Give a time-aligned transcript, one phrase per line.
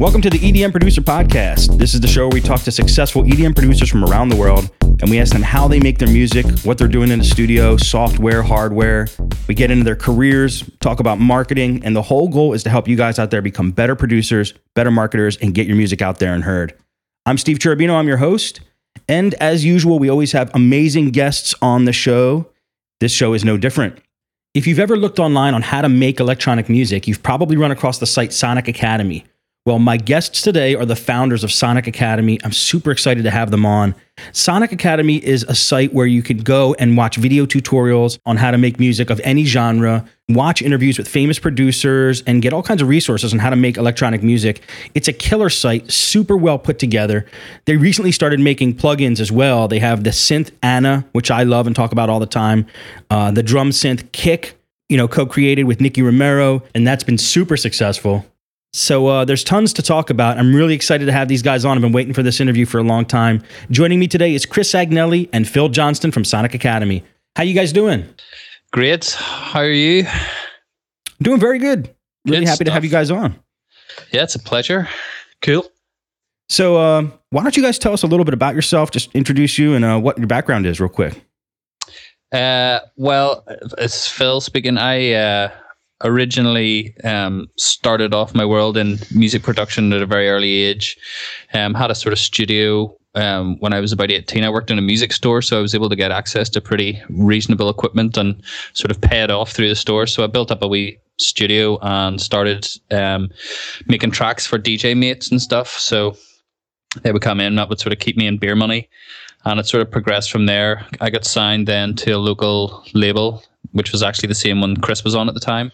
[0.00, 1.76] Welcome to the EDM Producer Podcast.
[1.76, 4.70] This is the show where we talk to successful EDM producers from around the world
[4.80, 7.76] and we ask them how they make their music, what they're doing in the studio,
[7.76, 9.08] software, hardware.
[9.46, 12.88] We get into their careers, talk about marketing, and the whole goal is to help
[12.88, 16.32] you guys out there become better producers, better marketers, and get your music out there
[16.32, 16.74] and heard.
[17.26, 18.62] I'm Steve Cherubino, I'm your host.
[19.06, 22.50] And as usual, we always have amazing guests on the show.
[23.00, 23.98] This show is no different.
[24.54, 27.98] If you've ever looked online on how to make electronic music, you've probably run across
[27.98, 29.26] the site Sonic Academy.
[29.66, 32.38] Well, my guests today are the founders of Sonic Academy.
[32.42, 33.94] I'm super excited to have them on.
[34.32, 38.50] Sonic Academy is a site where you can go and watch video tutorials on how
[38.50, 42.80] to make music of any genre, watch interviews with famous producers, and get all kinds
[42.80, 44.62] of resources on how to make electronic music.
[44.94, 47.26] It's a killer site, super well put together.
[47.66, 49.68] They recently started making plugins as well.
[49.68, 52.64] They have the synth ANA, which I love and talk about all the time,
[53.10, 54.58] uh, the drum synth Kick,
[54.88, 58.24] you know, co-created with Nicky Romero, and that's been super successful.
[58.72, 60.38] So uh, there's tons to talk about.
[60.38, 61.76] I'm really excited to have these guys on.
[61.76, 63.42] I've been waiting for this interview for a long time.
[63.70, 67.02] Joining me today is Chris Agnelli and Phil Johnston from Sonic Academy.
[67.34, 68.06] How you guys doing?
[68.72, 69.10] Great.
[69.10, 70.06] How are you?
[71.20, 71.92] Doing very good.
[72.24, 72.66] Really good happy stuff.
[72.66, 73.34] to have you guys on.
[74.12, 74.88] Yeah, it's a pleasure.
[75.42, 75.66] Cool.
[76.48, 78.92] So uh, why don't you guys tell us a little bit about yourself?
[78.92, 81.24] Just introduce you and uh, what your background is, real quick.
[82.32, 83.44] Uh, well,
[83.78, 84.78] it's Phil speaking.
[84.78, 85.50] I uh,
[86.02, 90.96] originally um, started off my world in music production at a very early age.
[91.52, 94.44] Um, had a sort of studio um, when I was about 18.
[94.44, 97.02] I worked in a music store, so I was able to get access to pretty
[97.10, 98.42] reasonable equipment and
[98.72, 100.06] sort of pay it off through the store.
[100.06, 103.30] So I built up a wee studio and started um,
[103.86, 105.78] making tracks for DJ mates and stuff.
[105.78, 106.16] So
[107.02, 108.88] they would come in, and that would sort of keep me in beer money.
[109.44, 110.86] And it sort of progressed from there.
[111.00, 113.42] I got signed then to a local label,
[113.72, 115.72] which was actually the same one Chris was on at the time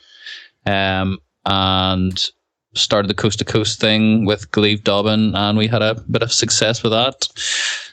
[0.67, 2.31] um, and
[2.75, 6.33] started the coast to coast thing with Gleave Dobbin, and we had a bit of
[6.33, 7.29] success with that.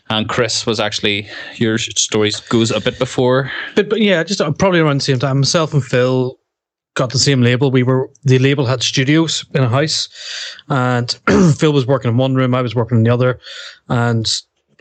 [0.09, 4.51] And Chris was actually your story goes a bit before, but, but yeah, just uh,
[4.51, 5.39] probably around the same time.
[5.39, 6.38] Myself and Phil
[6.95, 7.72] got the same label.
[7.72, 10.09] We were the label had studios in a house,
[10.67, 11.09] and
[11.57, 13.39] Phil was working in one room, I was working in the other,
[13.88, 14.29] and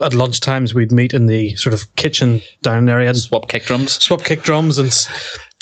[0.02, 3.64] at lunch times we'd meet in the sort of kitchen down area and swap kick
[3.64, 4.92] drums, swap kick drums, and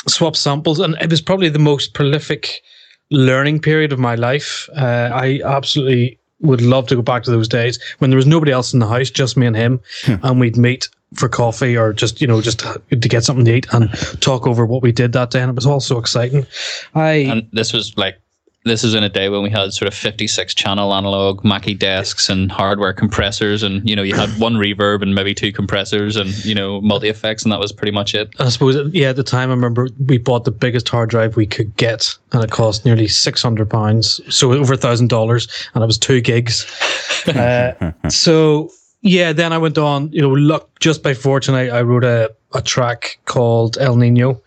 [0.08, 2.62] swap samples, and it was probably the most prolific
[3.10, 4.68] learning period of my life.
[4.76, 8.52] Uh, I absolutely would love to go back to those days when there was nobody
[8.52, 10.14] else in the house, just me and him, hmm.
[10.22, 13.66] and we'd meet for coffee or just you know just to get something to eat
[13.72, 16.46] and talk over what we did that day, and it was all so exciting.
[16.94, 18.18] I and this was like
[18.64, 22.28] this is in a day when we had sort of 56 channel analog Mackie desks
[22.28, 26.44] and hardware compressors and you know you had one reverb and maybe two compressors and
[26.44, 28.28] you know multi effects and that was pretty much it.
[28.38, 31.46] I suppose yeah at the time i remember we bought the biggest hard drive we
[31.46, 35.86] could get and it cost nearly 600 pounds so over a thousand dollars and it
[35.86, 36.66] was two gigs.
[37.30, 38.70] Uh, so
[39.02, 42.30] yeah then i went on you know luck just by fortune i, I wrote a,
[42.54, 44.40] a track called el nino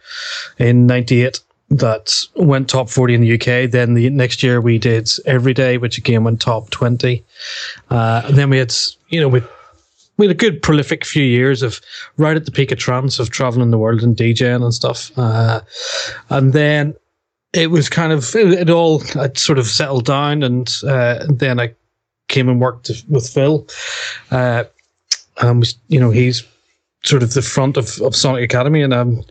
[0.57, 3.69] in 98 that went top 40 in the UK.
[3.69, 7.23] Then the next year we did Every Day, which again went top 20.
[7.89, 8.73] Uh, and then we had,
[9.09, 9.41] you know, we,
[10.17, 11.81] we had a good prolific few years of
[12.17, 15.11] right at the peak of trance of traveling the world and DJing and stuff.
[15.17, 15.61] Uh,
[16.29, 16.93] and then
[17.53, 20.43] it was kind of, it, it all I'd sort of settled down.
[20.43, 21.73] And uh, then I
[22.27, 23.67] came and worked with Phil.
[24.29, 24.65] Uh,
[25.41, 26.43] and was, you know, he's
[27.03, 28.81] sort of the front of, of Sonic Academy.
[28.83, 29.23] And I'm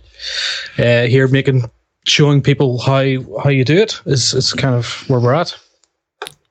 [0.79, 1.71] uh, here making
[2.07, 3.03] showing people how
[3.43, 5.57] how you do it is is kind of where we're at.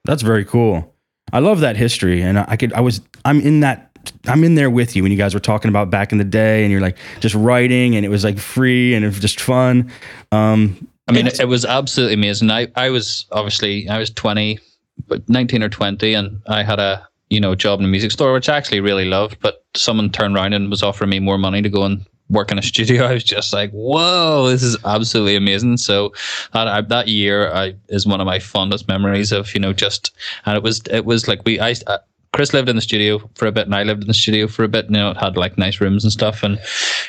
[0.05, 0.93] That's very cool.
[1.33, 3.91] I love that history, and I could I was I'm in that
[4.27, 6.63] I'm in there with you when you guys were talking about back in the day,
[6.63, 9.91] and you're like just writing, and it was like free and it was just fun.
[10.31, 12.51] Um, I mean, it was absolutely amazing.
[12.51, 14.59] I I was obviously I was 20,
[15.07, 18.33] but 19 or 20, and I had a you know job in a music store,
[18.33, 19.39] which I actually really loved.
[19.41, 22.57] But someone turned around and was offering me more money to go and work in
[22.57, 26.13] a studio, I was just like, "Whoa, this is absolutely amazing!" So
[26.53, 30.11] that I, that year I, is one of my fondest memories of you know just
[30.45, 31.75] and it was it was like we I.
[31.87, 31.99] Uh,
[32.33, 34.63] Chris lived in the studio for a bit, and I lived in the studio for
[34.63, 34.85] a bit.
[34.85, 36.61] You know, it had like nice rooms and stuff, and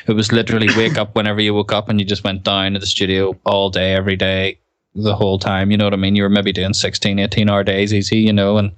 [0.05, 2.79] it was literally wake up whenever you woke up, and you just went down to
[2.79, 4.59] the studio all day, every day,
[4.95, 5.71] the whole time.
[5.71, 6.15] You know what I mean?
[6.15, 8.71] You were maybe doing 16, 18 hour days easy, you know, and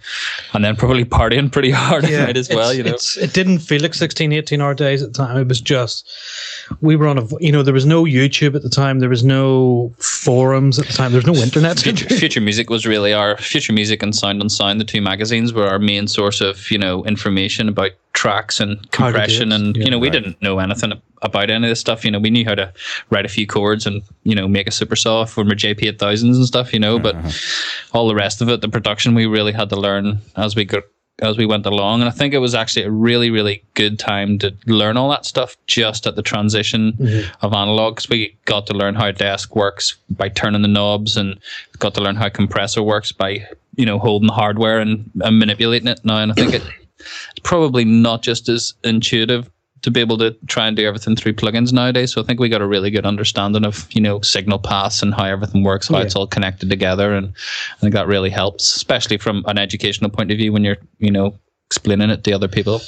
[0.54, 2.98] and then probably partying pretty hard yeah, at night as well, you know.
[3.18, 5.38] it didn't feel like 16, 18 hour days at the time.
[5.38, 6.10] It was just,
[6.82, 9.00] we were on a, you know, there was no YouTube at the time.
[9.00, 11.12] There was no forums at the time.
[11.12, 11.80] There was no internet.
[11.80, 15.54] Future, Future Music was really our, Future Music and Sound on Sound, the two magazines
[15.54, 19.52] were our main source of, you know, information about tracks and How to do compression,
[19.52, 20.14] and Yeah, you know we right.
[20.14, 22.04] didn't know anything about any of this stuff.
[22.04, 22.74] You know, we knew how to
[23.10, 26.38] write a few chords and you know make a supersaw from our JP eight thousands
[26.38, 26.74] and stuff.
[26.74, 27.16] You know, but
[27.94, 30.84] all the rest of it, the production, we really had to learn as we got
[31.20, 32.02] as we went along.
[32.02, 35.26] And I think it was actually a really, really good time to learn all that
[35.26, 36.98] stuff just at the transition
[37.42, 41.40] of analog because we got to learn how desk works by turning the knobs and
[41.80, 43.46] got to learn how compressor works by
[43.78, 46.18] you know holding the hardware and, and manipulating it now.
[46.18, 46.64] And I think it,
[47.32, 49.50] it's probably not just as intuitive
[49.84, 52.12] to be able to try and do everything through plugins nowadays.
[52.12, 55.14] So I think we got a really good understanding of you know signal paths and
[55.14, 56.06] how everything works, how oh, Yeah.
[56.06, 57.34] it's all connected together, and
[57.78, 61.12] I think that really helps, especially from an educational point of view when you're you
[61.12, 61.38] know
[61.68, 62.82] explaining it to other people.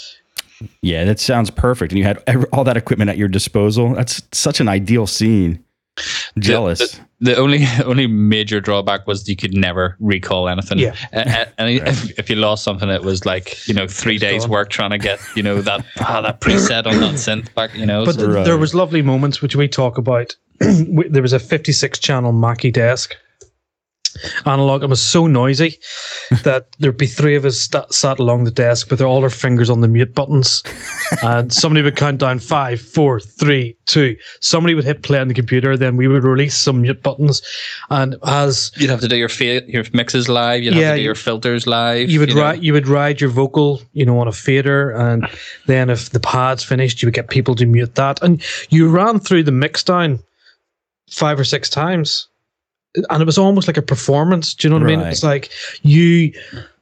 [0.81, 1.91] Yeah, that sounds perfect.
[1.91, 2.17] And you had
[2.51, 3.93] all that equipment at your disposal.
[3.93, 5.63] That's such an ideal scene.
[6.39, 6.79] Jealous.
[6.79, 10.79] The, the, the only only major drawback was you could never recall anything.
[10.79, 10.95] Yeah.
[11.13, 14.43] A- a- and if, if you lost something, it was like you know three days
[14.43, 14.51] gone.
[14.51, 17.73] work trying to get you know that ah, that preset on that synth back.
[17.75, 20.35] You know, But so- th- there was lovely moments which we talk about.
[21.09, 23.15] There was a 56 channel Mackie desk
[24.45, 24.83] analog.
[24.83, 25.77] It was so noisy
[26.43, 29.69] that there'd be three of us sta sat along the desk with all our fingers
[29.69, 30.63] on the mute buttons,
[31.23, 34.15] and somebody would count down five, four, three, two.
[34.41, 37.41] Somebody would hit play on the computer, then we would release some mute buttons,
[37.89, 40.63] and as You'd have to do your fa- your mixes live.
[40.63, 42.09] You'd Yeah, have to do your filters live.
[42.09, 42.41] you would know.
[42.41, 45.27] ride you would ride your vocal you know on a fader and
[45.67, 49.19] then if the pad's finished you would get people to mute that and you ran
[49.19, 50.19] through the mix down
[51.09, 52.27] five or six times
[53.09, 55.11] and it was almost like a performance do you know what i mean Right.
[55.11, 55.49] it's like
[55.83, 56.31] you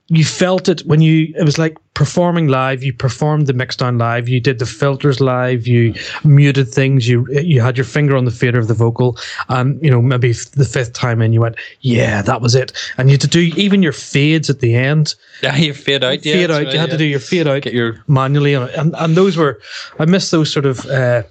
[0.07, 3.97] you felt it when you it was like performing live you performed the mix down
[3.97, 8.25] live you did the filters live you muted things you you had your finger on
[8.25, 9.17] the fader of the vocal
[9.49, 12.71] and you know maybe f- the fifth time in you went yeah that was it
[12.97, 16.23] and you had to do even your fades at the end Yeah, you fade out.
[16.23, 18.93] Yeah, fade out right, you had to do your fade out get your manually and
[18.95, 19.59] and those were
[19.97, 21.23] i miss those sort of uh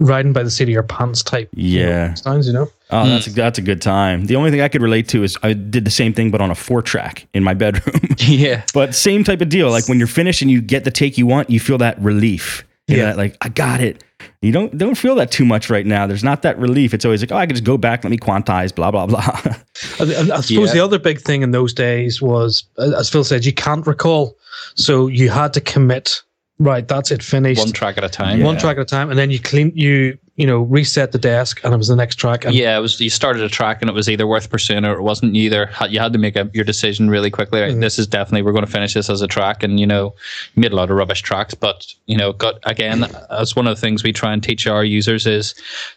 [0.00, 2.14] riding by the seat of your pants type you know, Yeah.
[2.14, 3.32] sounds you know Oh, that's hmm.
[3.32, 4.24] a, that's a good time.
[4.26, 6.50] The only thing I could relate to is I did the same thing, but on
[6.50, 8.00] a four track in my bedroom.
[8.18, 8.64] yeah.
[8.72, 9.70] but same type of deal.
[9.70, 12.64] Like when you're finished and you get the take you want, you feel that relief.
[12.86, 13.04] You Yeah.
[13.06, 14.02] that, like I got it.
[14.40, 16.06] You don't don't feel that too much right now.
[16.06, 16.94] There's not that relief.
[16.94, 19.20] It's always like, oh, I can just go back, let me quantize, blah blah blah.
[19.44, 19.52] I,
[20.00, 20.72] I- I suppose Yeah.
[20.72, 24.34] the other big thing in those days was, as Phil said, you can't recall,
[24.76, 26.22] so you had to commit.
[26.60, 27.60] Right, that's it, finished.
[27.60, 28.42] One track at a time.
[28.42, 31.60] One track at a time, and then you clean, you you know, reset the desk,
[31.64, 32.44] and it was the next track.
[32.44, 33.00] And yeah, it was.
[33.00, 35.34] You started a track and it was either worth pursuing or it wasn't.
[35.34, 37.60] Either you had to make a, your decision really quickly.
[37.60, 37.80] Like, Mhm.
[37.80, 40.14] This is definitely we're going to finish this as a track, and you know,
[40.56, 43.06] made a lot of rubbish tracks, but you know, got again.
[43.30, 45.54] That's one of the things we try and teach our users is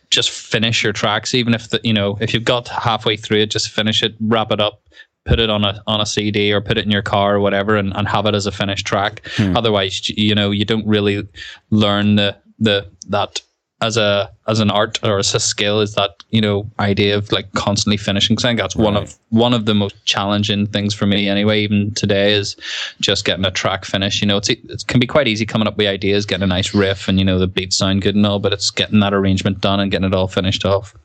[0.10, 3.52] just finish your tracks, even if the you know if you've got halfway through it,
[3.52, 4.81] just finish it, wrap it up.
[5.25, 7.75] Put it on a on a CD or put it in your car or whatever,
[7.77, 9.21] and, and have it as a finished track.
[9.38, 9.56] Hmm.
[9.56, 11.27] Otherwise, you know, you don't really
[11.69, 13.39] learn the the that
[13.81, 17.31] as a as an art or as a skill is that you know idea of
[17.31, 18.35] like constantly finishing.
[18.35, 21.62] 'Cause I think that's one of one of the most challenging things for me anyway.
[21.62, 22.56] Even today is
[23.00, 24.21] just getting a track finish.
[24.21, 26.74] You know, it's it can be quite easy coming up with ideas, getting a nice
[26.74, 29.62] riff, and you know the beats sound good and all, but it's getting that arrangement
[29.62, 30.95] done and getting it all finished off.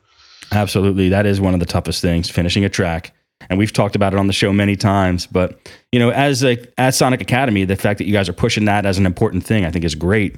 [0.51, 1.09] Absolutely.
[1.09, 3.11] That is one of the toughest things, finishing a track.
[3.49, 5.27] And we've talked about it on the show many times.
[5.27, 5.57] But,
[5.91, 8.85] you know, as a at Sonic Academy, the fact that you guys are pushing that
[8.85, 10.35] as an important thing, I think is great.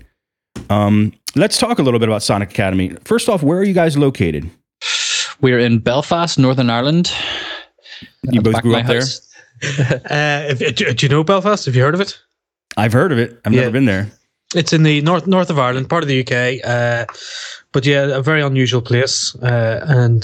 [0.70, 2.96] Um, let's talk a little bit about Sonic Academy.
[3.06, 4.50] First off, where are you guys located?
[5.42, 7.12] We're in Belfast, Northern Ireland.
[8.24, 9.02] You both grew up my there?
[10.10, 11.66] uh, if, do, do you know Belfast?
[11.66, 12.18] Have you heard of it?
[12.78, 13.40] I've heard of it.
[13.46, 13.62] I've Yeah.
[13.62, 14.12] never been there.
[14.56, 16.60] It's in the north north of Ireland, part of the UK.
[16.66, 17.06] Uh,
[17.72, 19.36] but yeah, a very unusual place.
[19.36, 20.24] Uh, and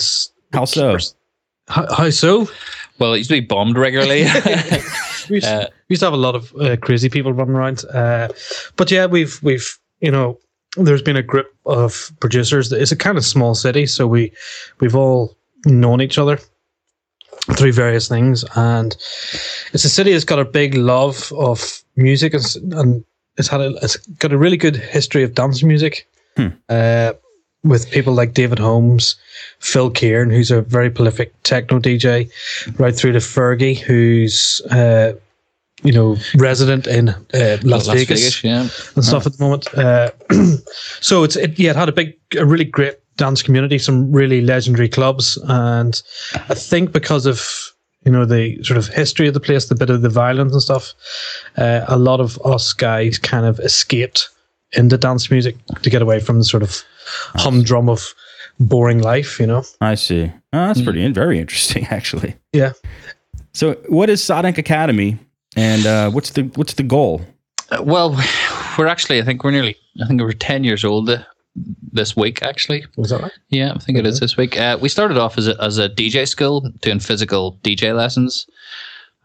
[0.51, 0.97] How so?
[1.67, 2.49] How, how so?
[2.99, 4.25] Well, it used to be bombed regularly.
[5.29, 7.83] We used, Uh, we used to have a lot of uh, crazy people running around.
[7.85, 8.29] Uh,
[8.75, 10.39] but yeah, we've we've you know,
[10.77, 12.71] there's been a group of producers.
[12.71, 14.31] It's a kind of small city, so we
[14.79, 16.39] we've all known each other
[17.55, 18.95] through various things, and
[19.73, 23.05] it's a city that's got a big love of music and, and
[23.37, 26.07] it's had a it's got a really good history of dance music.
[26.37, 26.49] Hmm.
[27.65, 29.15] With people like David Holmes,
[29.59, 32.29] Phil Kieran, who's a very prolific techno DJ,
[32.79, 35.13] right through to Fergie, who's uh,
[35.83, 38.67] you know resident in uh, Las, Vegas, yeah.
[38.95, 39.67] and stuff at the moment.
[39.73, 40.11] Uh,
[41.01, 44.41] so it's it, yeah, it had a big, a really great dance community, some really
[44.41, 46.01] legendary clubs, and
[46.33, 47.71] I think because of
[48.05, 50.61] you know the sort of history of the place, the bit of the violence and
[50.61, 50.93] stuff,
[51.57, 54.29] uh, a lot of us guys kind of escaped
[54.75, 56.83] into dance music to get away from the sort of
[57.35, 58.13] humdrum of
[58.59, 59.63] boring life, you know.
[59.81, 60.31] I see.
[60.53, 62.35] Oh, that's pretty very interesting, actually.
[62.53, 62.73] Yeah.
[63.53, 65.17] So, what is Sonic Academy,
[65.55, 67.21] and uh, what's the what's the goal?
[67.71, 68.11] Uh, Well,
[68.77, 71.23] we're actually, I think we're nearly, I think we're 10 years old uh,
[71.91, 72.85] this week, actually.
[72.97, 73.31] Was that right?
[73.49, 74.57] Yeah, I think it is this week.
[74.57, 78.45] Uh, we started off as a, as a DJ school doing physical DJ lessons.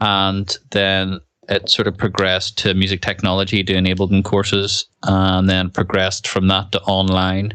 [0.00, 6.28] And then it sort of progressed to music technology, doing Ableton courses, and then progressed
[6.28, 7.54] from that to online.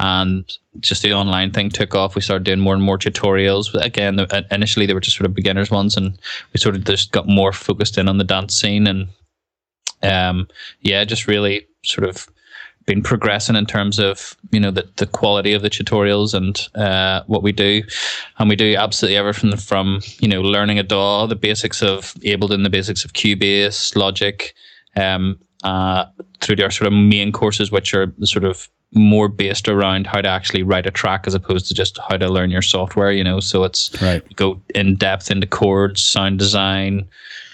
[0.00, 2.14] And just the online thing took off.
[2.14, 3.74] We started doing more and more tutorials.
[3.74, 4.18] Again,
[4.50, 6.18] initially they were just sort of beginners ones, and
[6.52, 8.86] we sort of just got more focused in on the dance scene.
[8.86, 9.08] And
[10.02, 10.48] um,
[10.80, 12.28] yeah, just really sort of
[12.88, 17.22] been progressing in terms of you know the, the quality of the tutorials and uh,
[17.26, 17.82] what we do,
[18.38, 22.64] and we do absolutely everything from you know learning a DAW, the basics of Ableton,
[22.64, 24.54] the basics of Cubase, Logic,
[24.96, 26.06] um, uh,
[26.40, 30.28] through our sort of main courses, which are sort of more based around how to
[30.28, 33.12] actually write a track as opposed to just how to learn your software.
[33.12, 34.24] You know, so it's right.
[34.36, 37.06] go in depth into chords, sound design,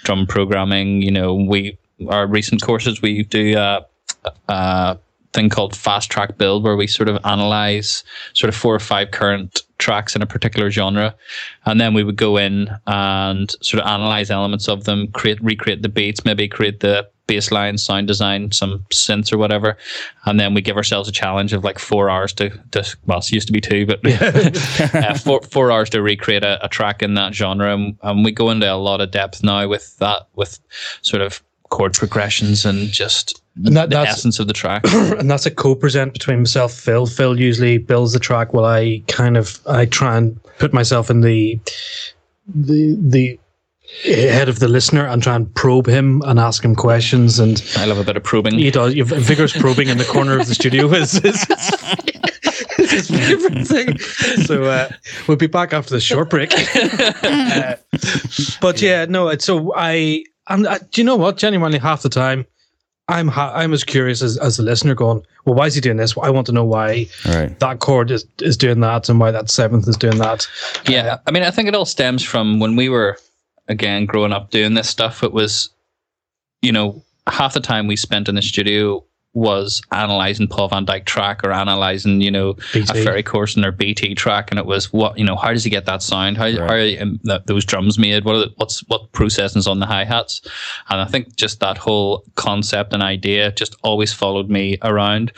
[0.05, 1.03] drum programming.
[1.03, 1.77] You know, we
[2.09, 3.59] our recent courses we do.
[3.59, 3.81] Uh,
[4.49, 4.95] uh,
[5.35, 9.11] thing called fast track build where we sort of analyze sort of four or five
[9.11, 11.15] current tracks in a particular genre.
[11.67, 15.83] And then we would go in and sort of analyze elements of them create recreate
[15.83, 19.77] the beats maybe create the bass line sound design some synths or whatever.
[20.27, 22.51] And then we give ourselves a challenge of like four hours to,
[23.07, 24.01] well it used to be two but
[24.95, 27.75] uh, four, four hours to recreate a, a track in that genre.
[27.75, 30.61] And, and we go into a lot of depth now with that with
[31.03, 31.43] sort of
[31.75, 34.83] chord progressions and just And that- the essence of the track
[35.21, 37.07] and that's a co-present between myself and Phil.
[37.07, 41.21] Phil usually builds the track while I kind of I try and put myself in
[41.23, 41.59] the
[42.55, 43.39] the the
[44.05, 47.85] head of the listener and try and probe him and ask him questions and I
[47.87, 48.59] love a bit of probing.
[48.59, 51.47] he does vigorous probing in the corner of the studio is, is,
[52.79, 53.99] is his favorite thing.
[54.47, 54.89] So uh,
[55.27, 56.53] we'll be back after the short break.
[57.25, 57.77] Uh,
[58.61, 59.29] but yeah, no.
[59.29, 60.67] it's So I, I'm.
[60.67, 61.37] I, uh, do you know what?
[61.37, 62.47] Genuinely, half the time,
[63.09, 65.97] I'm ha- I'm as curious as, as the listener, going, well, why is he doing
[65.97, 66.17] this?
[66.17, 67.59] I want to know why All right.
[67.61, 70.47] that chord is is doing that and why that seventh is doing that.
[70.89, 73.19] Yeah, I mean, I think it all stems from when we were
[73.69, 75.23] again growing up doing this stuff.
[75.23, 75.71] It was,
[76.63, 81.05] you know, half the time we spent in the studio was analyzing Paul Van Dyk
[81.05, 82.99] track or analyzing, you know, BT.
[83.01, 85.71] a Ferry Corsten or BT track, and it was what you know, how does he
[85.71, 86.37] get that sound?
[86.37, 86.59] How, Right.
[86.59, 88.25] how are um, those drums made?
[88.25, 90.41] What are the, what's what processing's on the hi hats?
[90.89, 95.33] And I think just that whole concept and idea just always followed me around.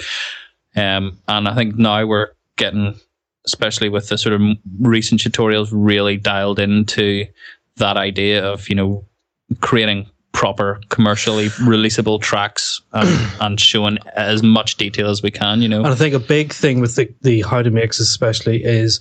[0.77, 3.01] Um, and I think now we're getting,
[3.47, 4.43] especially with the sort of
[4.79, 7.27] recent tutorials, really dialed into
[7.77, 9.05] that idea of you know
[9.61, 15.63] creating proper commercially releasable tracks and, and showing as much detail as we can.
[15.63, 18.63] You know, And I think a big thing with the, the how to mix especially
[18.63, 19.01] is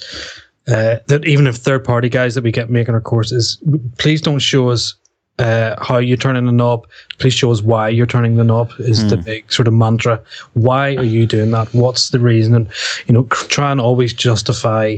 [0.70, 3.62] uh, that even if third party guys that we get making our courses,
[3.98, 4.96] please don't show us
[5.38, 6.88] uh, how you turn in the knob.
[7.18, 8.72] Please show us why you're turning the knob.
[8.80, 10.22] Is the big sort of mantra.
[10.54, 11.74] Why are you doing that?
[11.74, 12.56] What's the reason?
[12.56, 12.70] And
[13.08, 14.96] you know, try and always justify.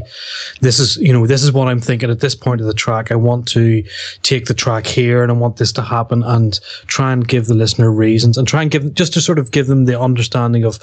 [0.61, 3.11] This is you know this is what I'm thinking at this point of the track.
[3.11, 3.83] I want to
[4.21, 7.55] take the track here, and I want this to happen, and try and give the
[7.55, 10.79] listener reasons, and try and give just to sort of give them the understanding of,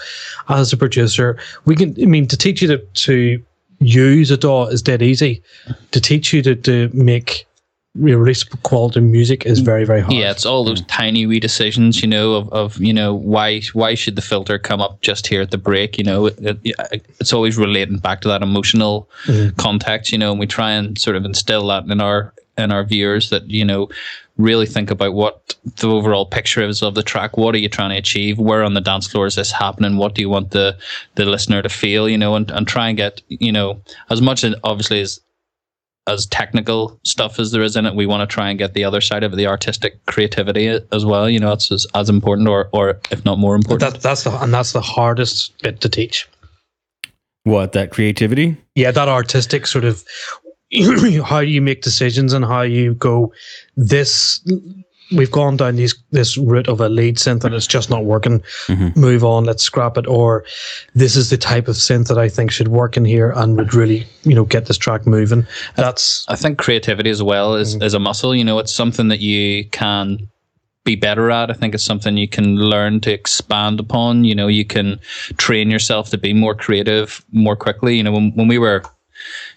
[0.48, 1.94] as a producer, we can.
[2.02, 3.42] I mean, to teach you to to
[3.78, 5.42] use a DAW is dead easy.
[5.92, 7.46] To teach you to to make
[7.98, 10.12] releasable quality music is very very hard.
[10.12, 13.94] yeah, it's all those tiny wee decisions, you know, of, of you know why why
[13.94, 15.96] should the filter come up just here at the break?
[15.96, 19.56] You know, it, it, it's always relating back to that emotional mm.
[19.56, 22.84] context, you know, and we try and sort of instill that in our in our
[22.84, 23.88] viewers that you know
[24.36, 27.36] really think about what the overall picture is of the track.
[27.36, 28.38] What are you trying to achieve?
[28.38, 29.96] Where on the dance floor is this happening?
[29.96, 30.76] What do you want the
[31.14, 32.08] the listener to feel?
[32.08, 35.20] You know, and, and try and get you know as much as obviously as
[36.06, 38.84] as technical stuff as there is in it, we want to try and get the
[38.84, 41.28] other side of the artistic creativity as well.
[41.28, 43.80] You know, it's as, as important, or or if not more important.
[43.80, 46.28] That, that's the and that's the hardest bit to teach.
[47.44, 48.56] What that creativity?
[48.74, 50.04] Yeah, that artistic sort of
[51.24, 53.32] how you make decisions and how you go.
[53.76, 54.40] This
[55.14, 58.42] we've gone down these this route of a lead synth and it's just not working.
[58.66, 58.96] Mhm.
[58.96, 60.06] Move on, let's scrap it.
[60.06, 60.44] Or
[60.94, 63.74] this is the type of synth that I think should work in here and would
[63.74, 65.46] really you know get this track moving.
[65.76, 68.34] That's I think creativity as well is, is a muscle.
[68.34, 70.28] You know, it's something that you can
[70.84, 71.50] be better at.
[71.50, 74.24] I think it's something you can learn to expand upon.
[74.24, 75.00] You know, you can
[75.38, 77.96] train yourself to be more creative more quickly.
[77.96, 78.82] You know, when, when we were,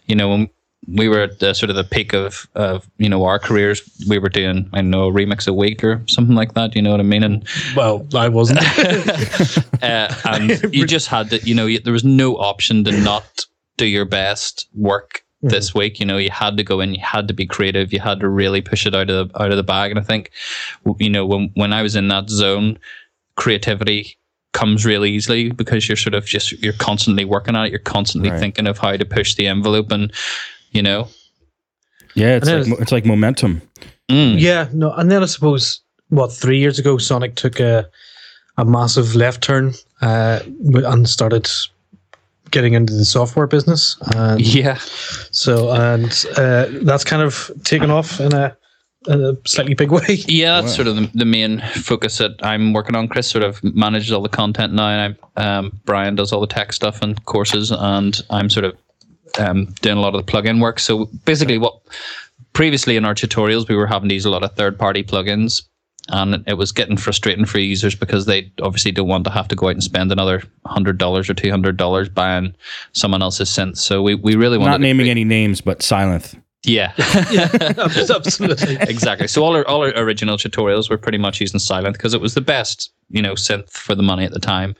[0.05, 0.49] you know, when
[0.87, 4.19] we were at the, sort of the peak of, of, you know, our careers, we
[4.19, 6.75] were doing, I know, a remix a week or something like that.
[6.75, 7.23] You know what I mean?
[7.23, 8.59] And well, I wasn't.
[9.83, 13.45] uh, and you just had to, you know, you, there was no option to not
[13.77, 15.99] do your best work this week.
[15.99, 18.29] You know, you had to go in, you had to be creative, you had to
[18.29, 19.91] really push it out of the, out of the bag.
[19.91, 20.31] And I think,
[20.99, 22.79] you know, when when I was in that zone,
[23.35, 24.17] creativity
[24.53, 27.69] comes really easily because you're sort of just you're constantly working on it.
[27.69, 28.39] You're constantly Right.
[28.39, 30.11] thinking of how to push the envelope, and
[30.77, 31.07] you know,
[32.13, 33.61] Yeah, it's And like, then it's like momentum.
[34.09, 37.85] mm, Yeah, no, and then I suppose what three years ago, Sonic took a
[38.59, 40.39] a massive left turn uh,
[40.73, 41.47] and started
[42.49, 43.97] getting into the software business.
[44.15, 44.77] And yeah,
[45.31, 48.57] so, and uh, that's kind of taken off in a,
[49.07, 50.01] in a slightly big way.
[50.27, 50.55] yeah.
[50.61, 50.75] That's Wow.
[50.83, 53.07] sort of the, the main focus that I'm working on.
[53.09, 56.47] Chris sort of manages all the content now, and I'm, um, Brian does all the
[56.47, 58.75] tech stuff and courses, and I'm sort of
[59.39, 60.79] um, doing a lot of the plugin work.
[60.79, 61.79] So basically, what
[62.53, 65.63] previously in our tutorials we were having to use a lot of third-party plugins,
[66.09, 69.55] and it was getting frustrating for users because they obviously don't want to have to
[69.55, 72.53] go out and spend another hundred dollars or two hundred dollars buying
[72.93, 73.77] someone else's synth.
[73.77, 76.39] So we, we really wanted Not to naming create- any names, but Sylenth.
[76.63, 76.93] yeah.
[78.09, 78.75] Absolutely.
[78.81, 79.27] exactly.
[79.27, 82.33] So all our all our original tutorials were pretty much using Sylenth because it was
[82.33, 84.75] the best, you know, synth for the money at the time.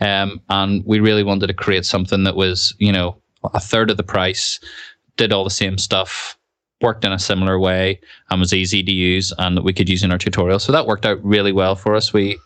[0.00, 3.16] Um, and we really wanted to create something that was, you know,
[3.52, 4.60] a third of the price,
[5.16, 6.38] did all the same stuff,
[6.80, 10.02] worked in a similar way, and was easy to use, and that we could use
[10.02, 10.58] in our tutorial.
[10.58, 12.12] So that worked out really well for us.
[12.12, 12.38] We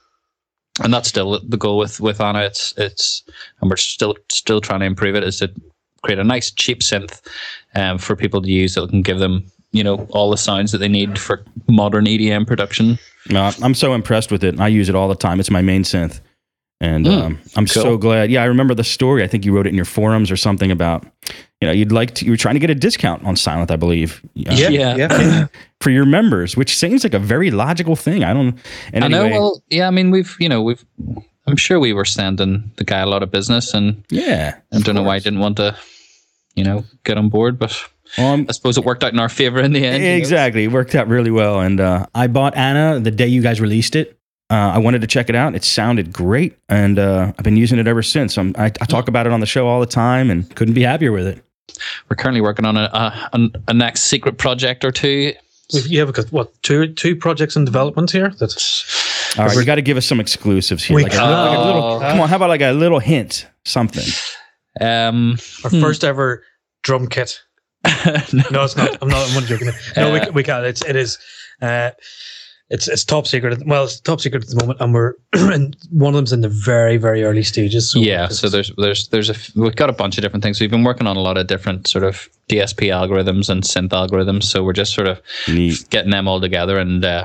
[0.83, 2.43] and that's still the goal with with ANA.
[2.43, 3.23] It's it's
[3.61, 5.25] and we're still still trying to improve it.
[5.25, 5.53] Is to
[6.03, 7.21] create a nice cheap synth
[7.75, 10.79] um, for people to use that can give them you know all the sounds that
[10.79, 12.99] they need for modern EDM production.
[13.31, 14.59] No, I'm so impressed with it.
[14.61, 15.41] I use it all the time.
[15.41, 16.21] It's my main synth.
[16.81, 18.31] And Mm, um, I'm so glad.
[18.31, 19.25] Yeah, I remember the story.
[19.25, 21.05] I think you wrote it in your forums or something about,
[21.61, 23.77] you know, you'd like to, you were trying to get a discount on Sylenth, I
[23.77, 24.21] believe.
[24.47, 24.97] Uh, Yeah, Yeah.
[24.97, 25.47] yeah.
[25.81, 28.23] For your members, which seems like a very logical thing.
[28.23, 28.57] I don't,
[28.93, 29.27] and I know.
[29.29, 29.89] Well, yeah.
[29.89, 30.85] I mean, we've you know we've.
[31.47, 34.57] I'm sure we were sending the guy a lot of business, and yeah.
[34.73, 35.75] I don't know why I didn't want to,
[36.55, 37.75] you know, get on board, but
[38.19, 40.03] Well, I'm- suppose it worked out in our favor in the end.
[40.03, 40.17] you know?
[40.17, 40.65] Exactly.
[40.65, 41.61] It worked out really well.
[41.61, 44.18] And uh, I bought ANA the day you guys released it.
[44.51, 45.55] Uh, I wanted to check it out.
[45.55, 46.57] It sounded great.
[46.71, 48.39] And uh, I've been using it ever since.
[48.39, 50.83] I'm, I, I talk about it on the show all the time and couldn't be
[50.83, 51.45] happier with it.
[52.09, 55.33] We're currently working on a, a, a, a next secret project or two.
[55.75, 58.31] We've- Yeah, because what two two projects in development here?
[58.41, 59.55] That's All right.
[59.55, 60.97] You got to give us some exclusives here.
[60.97, 62.29] We Like a, like a little, come on.
[62.31, 63.47] How about like a little hint?
[63.67, 64.07] Something.
[64.81, 65.81] Um, our Hmm.
[65.83, 66.43] first ever
[66.83, 67.43] drum kit.
[68.51, 68.97] No, it's not.
[69.03, 69.29] I'm not.
[69.29, 69.69] I'm not joking.
[69.97, 70.65] No, Uh, we, we can.
[70.65, 71.19] It's it is.
[71.61, 71.91] Uh,
[72.71, 73.67] it's it's top secret.
[73.67, 76.49] Well, it's top secret at the moment, and we're and one of them's in the
[76.49, 77.91] very very early stages.
[77.91, 80.61] So yeah, so there's there's there's a f- we've got a bunch of different things.
[80.61, 84.45] We've been working on a lot of different sort of DSP algorithms and synth algorithms.
[84.45, 85.89] So we're just sort of Neat.
[85.91, 87.25] getting them all together and uh,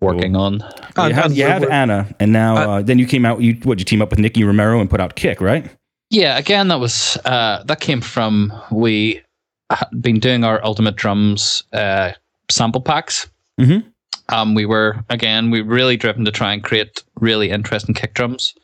[0.00, 0.54] working on.
[0.54, 0.60] You
[1.04, 3.40] and- have, you we're- have ANA, and now Uh, uh, then you came out.
[3.40, 3.78] You what?
[3.78, 5.70] You team up with Nicky Romero and put out Kick, right?
[6.10, 9.22] Yeah, again, that was uh, that came from we
[9.70, 12.12] had been doing our Ultimate Drums uh,
[12.50, 13.30] sample packs.
[13.60, 13.84] Mhm.
[14.28, 18.54] Um, we were again we really driven to try and create really interesting kick drums.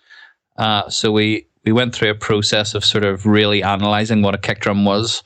[0.56, 4.38] Uh, so we we went through a process of sort of really analyzing what a
[4.38, 5.22] kick drum was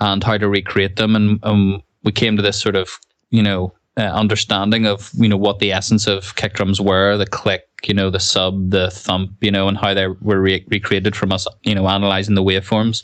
[0.00, 2.98] and how to recreate them, and um, we came to this sort of
[3.30, 7.26] you know uh, understanding of you know what the essence of kick drums were, the
[7.26, 11.14] click, you know, the sub, the thump, you know, and how they were re- recreated
[11.14, 13.02] from us, you know, analyzing the waveforms.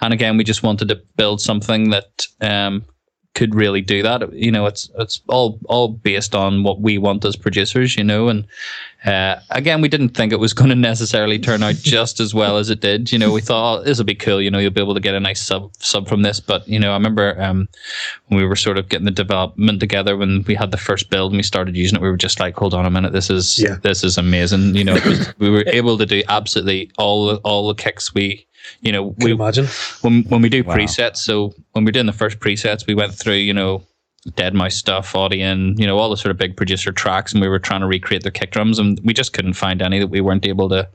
[0.00, 2.84] And again, we just wanted to build something that um,
[3.34, 4.32] could really do that.
[4.32, 8.28] You know, it's it's all all based on what we want as producers, you know.
[8.28, 8.46] And
[9.04, 12.58] uh, again, we didn't think it was going to necessarily turn out just as well
[12.58, 13.12] as it did.
[13.12, 14.40] You know, we thought oh, this will be cool.
[14.42, 16.40] You know, you'll be able to get a nice sub sub from this.
[16.40, 17.68] But you know, I remember um,
[18.26, 21.32] when we were sort of getting the development together when we had the first build
[21.32, 23.58] and we started using it, we were just like, hold on a minute, this is
[23.58, 23.76] Yeah.
[23.82, 24.74] this is amazing.
[24.74, 28.46] You know, was, we were able to do absolutely all all the kicks we.
[28.80, 29.66] You know, Can we imagine?
[30.02, 30.74] when when we do Wow.
[30.76, 33.82] presets, so when we're doing the first presets, we went through, you know,
[34.32, 37.58] deadmau5 stuff, Audien, you know, all the sort of big producer tracks, and we were
[37.58, 40.46] trying to recreate their kick drums, and we just couldn't find any that we weren't
[40.46, 40.88] able to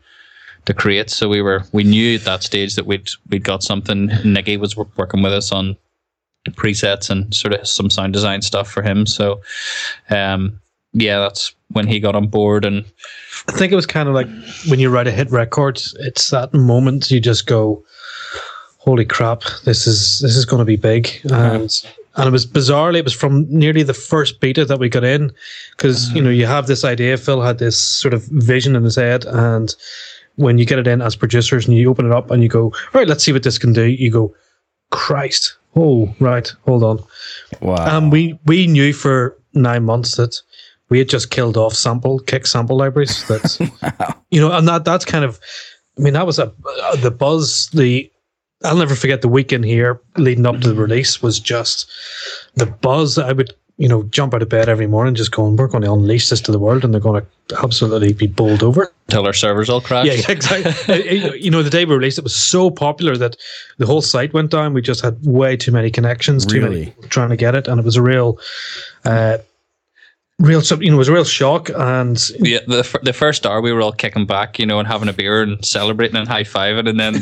[0.66, 1.10] to create.
[1.10, 4.10] So we were we knew at that stage that we'd we'd got something.
[4.24, 5.76] Nicky was wor- working with us on
[6.52, 9.06] presets and sort of some sound design stuff for him.
[9.08, 9.42] So,
[10.12, 10.60] um,
[10.94, 12.86] yeah, that's when he got on board, and
[13.50, 14.28] I think it was kind of like
[14.70, 15.82] when you write a hit record.
[16.00, 17.84] It's that moment you just go,
[18.78, 19.44] "Holy crap!
[19.66, 21.86] This is this is going to be big." And
[22.16, 25.34] and it was bizarrely, it was from nearly the first beta that we got in,
[25.76, 27.18] because you know you have this idea.
[27.18, 29.76] Phil had this sort of vision in his head, and
[30.36, 32.74] when you get it in as producers and you open it up and you go,
[32.94, 34.34] "Right, let's see what this can do," you go,
[34.92, 37.04] "Christ!" Oh, right, hold on.
[37.60, 37.98] Wow.
[37.98, 40.42] Um, we we knew for nine months that
[40.90, 43.28] we had just killed off sample kick sample libraries.
[43.28, 43.60] That's
[44.32, 45.40] you know, and that that's kind of,
[45.98, 46.52] I mean, that was a
[46.84, 47.70] uh, the buzz.
[47.74, 48.12] The
[48.64, 51.90] I'll never forget the weekend here leading up to the release was just
[52.56, 53.18] the buzz.
[53.18, 55.92] I would you know, jump out of bed every morning, just going, we're going to
[55.92, 58.92] unleash this to the world, and they're going to absolutely be bowled over.
[59.08, 60.06] Until our servers all crash.
[60.06, 61.38] Yeah, exactly.
[61.42, 63.36] you know, the day we released it was so popular that
[63.78, 64.74] the whole site went down.
[64.74, 66.86] We just had way too many connections, too Really?
[66.86, 68.40] many trying to get it, and it was a real,
[69.04, 69.40] uh,
[70.40, 71.70] real, you know, it was a real shock.
[71.74, 75.08] And Yeah, the, the first hour we were all kicking back, you know, and having
[75.10, 77.16] a beer and celebrating and high fiving, and then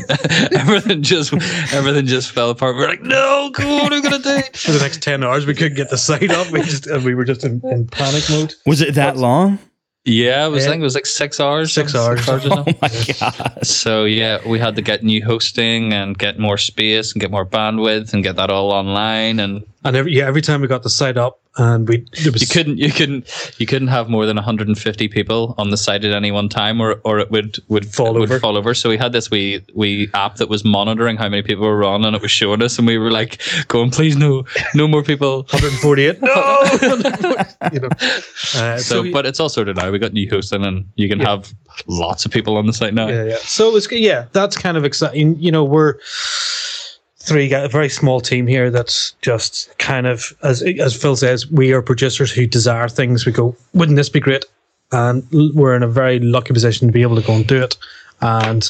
[0.60, 1.34] everything just
[1.73, 2.76] everything just fell apart.
[2.76, 4.41] We are like, no, God, what are we gonna do?
[4.58, 6.52] for the next ten hours, we couldn't get the site up.
[6.52, 8.54] We just, and we were just in, in panic mode.
[8.65, 9.60] Was it that long?
[10.06, 10.69] Yeah, it was Yeah.
[10.69, 11.71] I think it was like six hours.
[11.71, 12.28] Six hours.
[12.28, 12.76] or Oh something.
[12.82, 13.65] my god!
[13.65, 17.45] So yeah, we had to get new hosting and get more space and get more
[17.45, 19.39] bandwidth and get that all online.
[19.39, 22.48] And And every yeah, every time we got the site up, and we was you
[22.48, 23.28] couldn't you couldn't
[23.60, 27.02] you couldn't have more than 150 people on the site at any one time, or
[27.04, 28.39] or it would would Fall would over.
[28.39, 28.74] fall over.
[28.74, 32.06] So we had this we wee app that was monitoring how many people were on,
[32.06, 35.43] and it was showing us, and we were like going, please no no more people.
[35.52, 36.22] 148.
[36.22, 36.63] No,
[37.74, 37.89] you know.
[38.56, 39.91] Uh, So, but it's all sorted out.
[39.91, 41.30] We got new hosting, and you can Yeah.
[41.32, 41.54] have
[41.88, 43.08] lots of people on the site now.
[43.10, 43.36] yeah, yeah.
[43.41, 45.38] So it's yeah, that's kind of exciting.
[45.39, 45.96] You know, we're
[47.25, 48.69] three guys, a very small team here.
[48.69, 53.25] That's just kind of as as Phil says, we are producers who desire things.
[53.25, 54.45] We go, wouldn't this be great?
[54.91, 57.77] And we're in a very lucky position to be able to go and do it.
[58.21, 58.69] And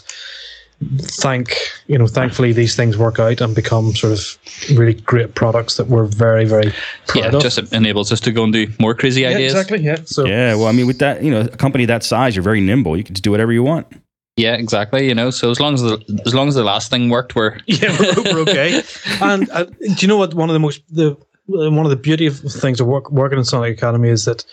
[1.00, 1.56] thank
[1.88, 4.38] you know, thankfully these things work out and become sort of
[4.78, 6.74] really great products that we're very very
[7.08, 7.42] proud Yeah, of.
[7.42, 9.54] just enables us to go and do more crazy yeah, ideas.
[9.54, 9.80] exactly.
[9.84, 9.98] Yeah.
[10.06, 12.62] So Yeah, well, I mean, with that, you know, a company that size, you're very
[12.62, 12.98] nimble.
[12.98, 13.88] You can just do whatever you want.
[14.36, 15.08] Yeah, exactly.
[15.08, 17.60] You know, so as long as the as long as the last thing worked, we're
[17.68, 18.82] yeah, we're, we're okay.
[19.22, 20.34] And uh, do you know what?
[20.34, 23.38] One of the most the uh, one of the beauty of things of work, working
[23.38, 24.44] in Sonic Academy is that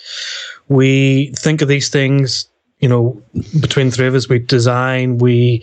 [0.68, 2.46] we think of these things.
[2.80, 3.22] You know,
[3.60, 5.62] between the three of us, we design, we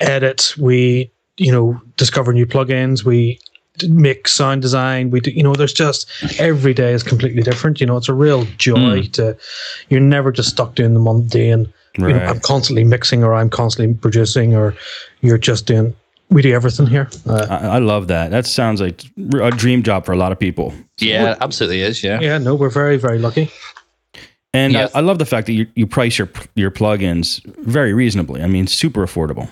[0.00, 3.38] edit, we you know discover new plugins, we
[3.88, 5.10] make sound design.
[5.10, 7.80] We do, you know, there's just every day is completely different.
[7.80, 9.36] You know, it's a real joy to.
[9.88, 11.72] You're never just stuck doing the mundane.
[11.98, 14.74] You know, I'm constantly mixing, or I'm constantly producing, or
[15.22, 15.94] you're just doing.
[16.28, 17.08] We do everything here.
[17.28, 18.30] Uh, I, I love that.
[18.32, 19.04] That sounds like
[19.40, 20.74] a dream job for a lot of people.
[20.98, 22.02] yeah, it absolutely is.
[22.02, 22.20] Yeah.
[22.20, 23.50] yeah, no, we're very, very lucky.
[24.52, 24.88] And Yeah.
[24.94, 28.42] I, I love the fact that you, you price your your plugins very reasonably.
[28.42, 29.48] I mean, super affordable.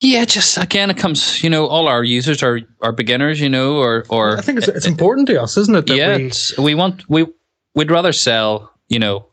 [0.00, 1.42] Yeah, just again, it comes.
[1.42, 3.40] You know, all our users are are beginners.
[3.40, 5.86] You know, or or I think it's, it's important to us, isn't it?
[5.86, 6.30] That yeah, we,
[6.64, 7.26] we want we
[7.74, 9.26] we'd rather sell you know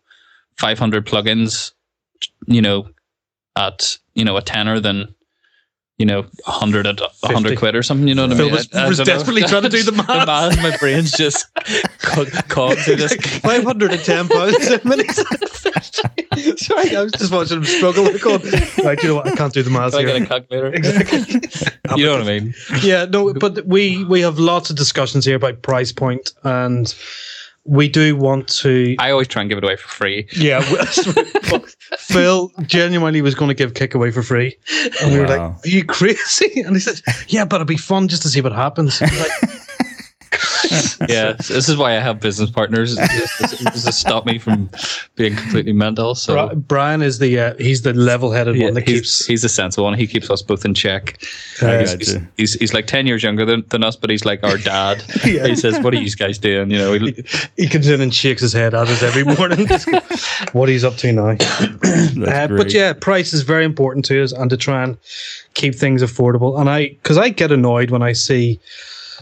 [0.57, 1.73] 500 plugins,
[2.47, 2.89] you know,
[3.55, 5.13] at you know a tenner than
[5.97, 7.55] you know a 100 at a 100 50.
[7.57, 8.07] quid or something.
[8.07, 8.51] You know what I mean?
[8.51, 9.13] was- I- I was don't know.
[9.13, 10.07] desperately trying to do the math.
[10.27, 11.45] math, My brain's just
[11.99, 13.13] co- cogged through this.
[13.39, 15.11] Five hundred and ten pounds a minute.
[16.57, 18.03] Sorry, I was just watching him struggle.
[18.05, 18.41] With going,
[18.83, 19.27] right, you know what?
[19.27, 20.27] I can't do the math I got a here.
[20.27, 20.73] calculator.
[20.73, 21.41] Exactly.
[21.97, 22.53] You know what I mean?
[22.83, 26.95] yeah, no, but we we have lots of discussions here about price point, and
[27.65, 28.95] we do want to.
[28.97, 30.25] I always try and give it away for free.
[30.33, 30.61] Yeah,
[32.01, 34.57] Phil genuinely was going to give Kick away for free,
[35.01, 35.29] and we were Wow.
[35.55, 38.41] like, "Are you crazy?" And he said, "Yeah, but it'll be fun just to see
[38.41, 39.01] what happens."
[40.33, 40.37] I
[40.71, 42.95] was like, Yeah, this is why I have business partners.
[42.97, 44.69] It's just, to stop me from
[45.15, 46.15] being completely mental.
[46.15, 49.25] So Brian is the uh, he's the level-headed Yeah, one that he's, keeps.
[49.25, 49.97] he's the sensible one.
[49.97, 51.21] He keeps us both in check.
[51.61, 54.43] uh, he's, he's, he's, he's like 10 years younger than, than us, but he's like
[54.43, 55.03] our dad.
[55.25, 55.47] Yeah.
[55.47, 56.71] He says, What are you guys doing?
[56.71, 57.23] You know, he,
[57.55, 59.67] he comes in and shakes his head at us every morning.
[60.53, 61.35] what he's up to now.
[61.39, 64.97] Uh, but yeah, price is very important to us, and to try and
[65.53, 66.59] keep things affordable.
[66.59, 68.59] And I, because I get annoyed when I see,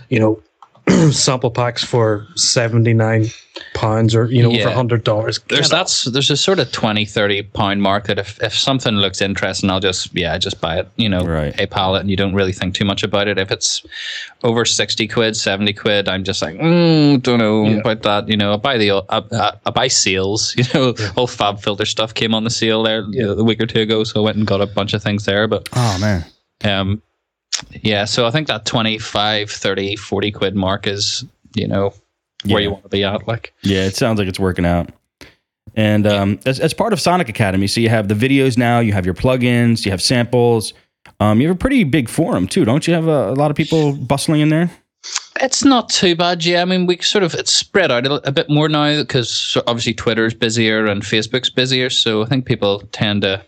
[0.09, 0.41] you know,
[1.11, 3.25] sample packs for seventy nine
[3.73, 4.65] pounds or you know Yeah.
[4.67, 5.39] over hundred dollars.
[5.49, 9.21] there's that's there's a sort of 20, 30 pound mark that if, if something looks
[9.21, 11.53] interesting, I'll just, yeah, just buy it, you know, Right.
[11.53, 13.37] PayPal it, and you don't really think too much about it.
[13.37, 13.85] If it's
[14.43, 17.77] over 60 quid, 70 quid, I'm just like, mm, don't know Yeah.
[17.79, 18.29] about that.
[18.29, 22.13] You know, I buy the, I, I, I buy sales, you know, all FabFilter stuff
[22.13, 23.33] came on the seal there Yeah.
[23.37, 24.03] a week or two ago.
[24.05, 25.47] So I went and got a bunch of things there.
[25.47, 26.23] But Oh man.
[26.63, 27.01] Um,
[27.81, 31.23] yeah, so I think that 25, 30, 40 quid mark is,
[31.55, 31.93] you know,
[32.45, 32.67] where Yeah.
[32.67, 33.27] you want to be at.
[33.27, 34.89] Like, Yeah, it sounds like it's working out.
[35.75, 38.91] And um, as, as part of Sonic Academy, so you have the videos now, you
[38.93, 40.73] have your plugins, you have samples.
[41.19, 42.93] Um, you have a pretty big forum too, don't you?
[42.93, 44.69] Have a, a lot of people bustling in there.
[45.41, 46.43] it's not too bad.
[46.43, 49.57] Yeah, I mean, we sort of, it's spread out a, a bit more now because
[49.67, 51.89] obviously Twitter's busier and Facebook's busier.
[51.89, 53.43] So I think people tend to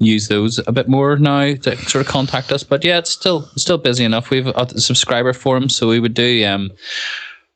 [0.00, 2.64] use those a bit more now to sort of contact us.
[2.64, 4.30] But yeah, it's still still busy enough.
[4.30, 6.72] We've a subscriber forum, so we would do um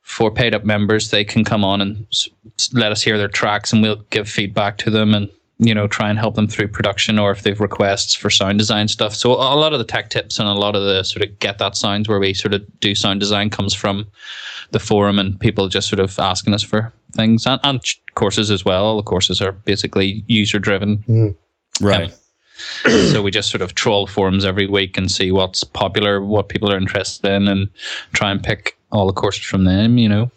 [0.01, 2.05] for paid up members, they can come on and
[2.73, 6.09] let us hear their tracks, and we'll give feedback to them and you know, try
[6.09, 9.15] and help them through production or if they've requests for sound design stuff.
[9.15, 11.59] So a lot of the tech tips and a lot of the sort of get
[11.59, 14.05] that sounds where we sort of do sound design comes from
[14.71, 17.81] the forum and people just sort of asking us for things and, and
[18.15, 18.83] courses as well.
[18.83, 21.03] All the courses are basically user driven.
[21.79, 22.13] Right.
[23.11, 26.71] so we just sort of troll forums every week and see what's popular, what people
[26.71, 27.69] are interested in, and
[28.13, 29.97] try and pick all the courses from them.
[29.97, 30.31] You know.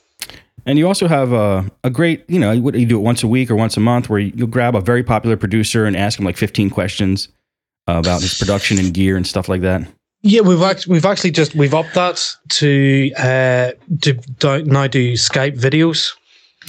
[0.67, 3.51] And you also have a, a great, you know, you do it once a week
[3.51, 6.37] or once a month where you'll grab a very popular producer and ask him like
[6.37, 7.29] 15 questions
[7.87, 9.89] about his production and gear and stuff like that.
[10.23, 13.71] Yeah, we've actually we've actually just we've upped that to uh
[14.03, 16.13] to do, now do Skype videos.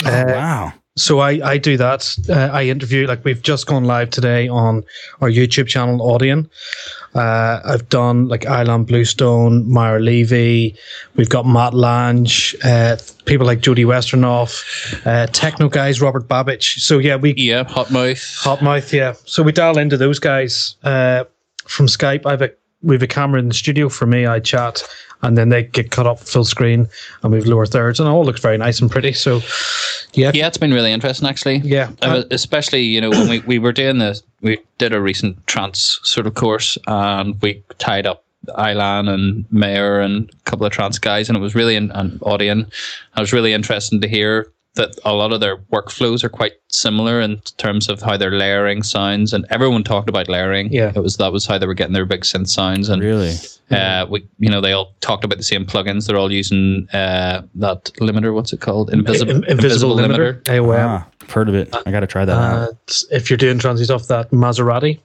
[0.05, 0.73] Uh, Oh, wow.
[0.99, 2.15] So I, I do that.
[2.29, 4.83] Uh, I interview like we've just gone live today on
[5.21, 6.49] our YouTube channel Audien.
[7.15, 10.77] Uh, I've done like Ilan Bluestone, Maor Levi.
[11.15, 12.27] We've got Matt Lange,
[12.63, 16.79] uh, people like Jody Wisternoff, uh, techno guys Robert Babicz.
[16.79, 18.43] So yeah, we Yeah, Hotmouth.
[18.43, 18.91] Hotmouth.
[18.91, 19.13] Yeah.
[19.25, 21.23] So we dial into those guys uh,
[21.65, 22.25] from Skype.
[22.25, 23.89] I've a we have a camera in the studio.
[23.89, 24.83] For me, I chat,
[25.21, 26.87] and then they get cut up full screen,
[27.23, 29.13] and we've lower thirds, and it all looks very nice and pretty.
[29.13, 29.41] So
[30.13, 31.57] yeah, Yeah, it's been really interesting actually.
[31.57, 31.91] yeah.
[32.01, 35.99] Uh, especially you know when we, we were doing this we did a recent trance
[36.03, 40.97] sort of course and we tied up Ilan and Maor and a couple of trance
[40.97, 42.73] guys and it was really an, an audience
[43.15, 47.19] I was really interested to hear that a lot of their workflows are quite similar
[47.19, 50.91] in terms of how they're layering sounds and everyone talked about layering Yeah.
[50.95, 53.33] it was that was how they were getting their big synth sounds and Really?
[53.71, 57.41] uh, we you know they all talked about the same plugins they're all using uh,
[57.55, 60.41] that limiter what's it called invisible In- invisible, limiter.
[60.43, 60.77] AOM.
[60.79, 61.75] Ah, I've heard of it.
[61.85, 62.69] I got to try that out.
[62.69, 62.73] Uh,
[63.11, 64.99] if you're doing transy stuff, that Maserati.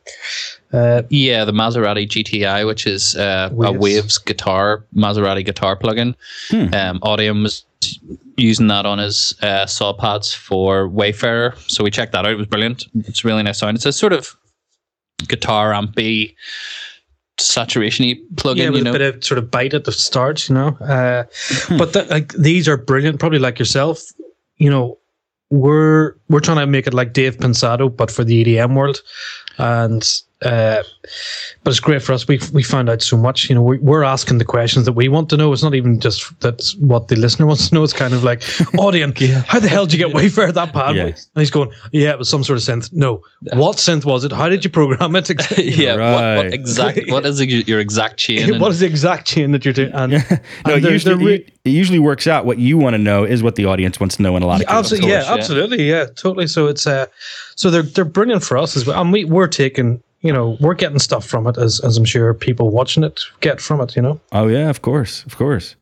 [0.73, 3.79] Uh, Yeah, the Maserati GTI, which is uh, a Waves.
[3.79, 6.15] Waves guitar Maserati guitar plugin.
[6.51, 6.73] Hmm.
[6.75, 7.65] Um, Audium was
[8.37, 12.33] using that on his uh, saw pads for Wayfarer, so we checked that out.
[12.33, 12.87] It was brilliant.
[12.95, 13.77] It's a really nice sound.
[13.77, 14.37] It's a sort of
[15.29, 16.35] guitar ampy
[17.39, 18.57] saturation-y plugin.
[18.57, 20.69] yeah, with you know, a bit of sort of bite at the start, you know.
[20.81, 21.25] Uh,
[21.79, 23.21] but the, like these are brilliant.
[23.21, 24.03] Probably like yourself,
[24.57, 24.99] you know,
[25.51, 29.01] we're we're trying to make it like Dave Pensado, but for the EDM world,
[29.59, 30.09] and
[30.45, 30.83] uh,
[31.63, 32.29] but it's great for us.
[32.29, 33.49] We we found out so much.
[33.49, 35.53] You know, we, we're asking the questions that we want to know.
[35.53, 37.83] It's not even just that's what the listener wants to know.
[37.83, 38.43] It's kind of like,
[38.79, 40.97] audience, how the hell did you get Wayfarer that bad?
[40.97, 41.05] Yeah.
[41.05, 42.93] And he's going, yeah, it was some sort of synth.
[42.93, 43.23] No,
[43.55, 44.33] what synth was it?
[44.33, 45.31] How did you program it?
[45.59, 45.93] yeah.
[45.93, 46.37] What, Right.
[46.37, 47.01] what exact?
[47.09, 48.59] What is your exact chain?
[48.59, 49.93] what is the exact chain that you're doing?
[49.93, 52.45] And, no, and it usually, they're re- it usually works out.
[52.45, 54.61] What you want to know is what the audience wants to know in a lot
[54.61, 54.79] of cases.
[54.79, 55.35] absolutely, yeah, yeah.
[55.35, 56.47] absolutely, yeah, totally.
[56.47, 57.07] So it's uh,
[57.57, 60.75] so they're they're brilliant for us as well, and we we're taking, you know, we're
[60.75, 64.03] getting stuff from it as as I'm sure people watching it get from it, you
[64.03, 64.19] know.
[64.33, 65.77] Oh yeah, of course, of course.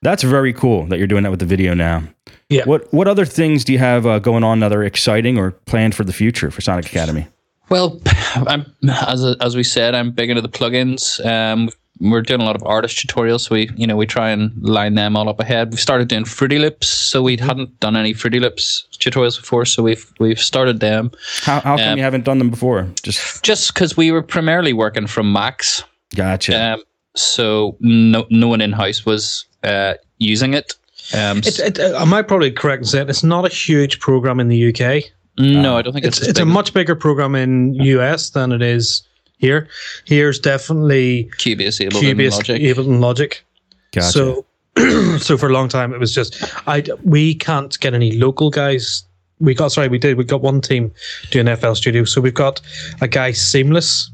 [0.00, 2.02] That's very cool that you're doing that with the video now.
[2.48, 2.64] Yeah.
[2.64, 5.94] What What other things do you have uh, going on that are exciting or planned
[5.94, 7.28] for the future for Sonic Academy?
[7.68, 8.00] Well,
[8.34, 11.24] I'm as as we said, I'm big into the plugins.
[11.24, 11.68] Um,
[12.02, 14.94] we're doing a lot of artist tutorials, so we you know we try and line
[14.94, 15.70] them all up ahead.
[15.70, 19.82] We've started doing Fruity Loops, so we hadn't done any Fruity Loops tutorials before, so
[19.82, 21.12] we've we've started them
[21.42, 22.88] How How come Um, you haven't done them before?
[23.02, 25.84] Just just because we were primarily working from Macs.
[26.14, 26.74] gotcha.
[26.74, 26.82] Um,
[27.14, 30.74] so no no one in house was uh, using it.
[31.14, 34.40] Um, It's, it, uh, am I probably correct in saying it's not a huge program
[34.40, 35.04] in the UK?
[35.38, 38.62] no, I don't think It's it's it's a much bigger program in US than it
[38.62, 39.02] is
[39.42, 39.68] here.
[40.06, 42.62] Here's definitely Cubase, Ableton, Cubase, Logic.
[42.62, 43.44] Ableton, Logic.
[43.92, 44.08] gotcha.
[44.10, 44.46] So,
[45.18, 46.82] so for a long time, it was just I.
[47.04, 49.04] We can't get any local guys.
[49.40, 50.16] We got sorry, we did.
[50.16, 50.90] We got one team
[51.30, 52.04] doing FL Studio.
[52.04, 52.60] So we've got
[53.02, 54.10] a guy Seamless.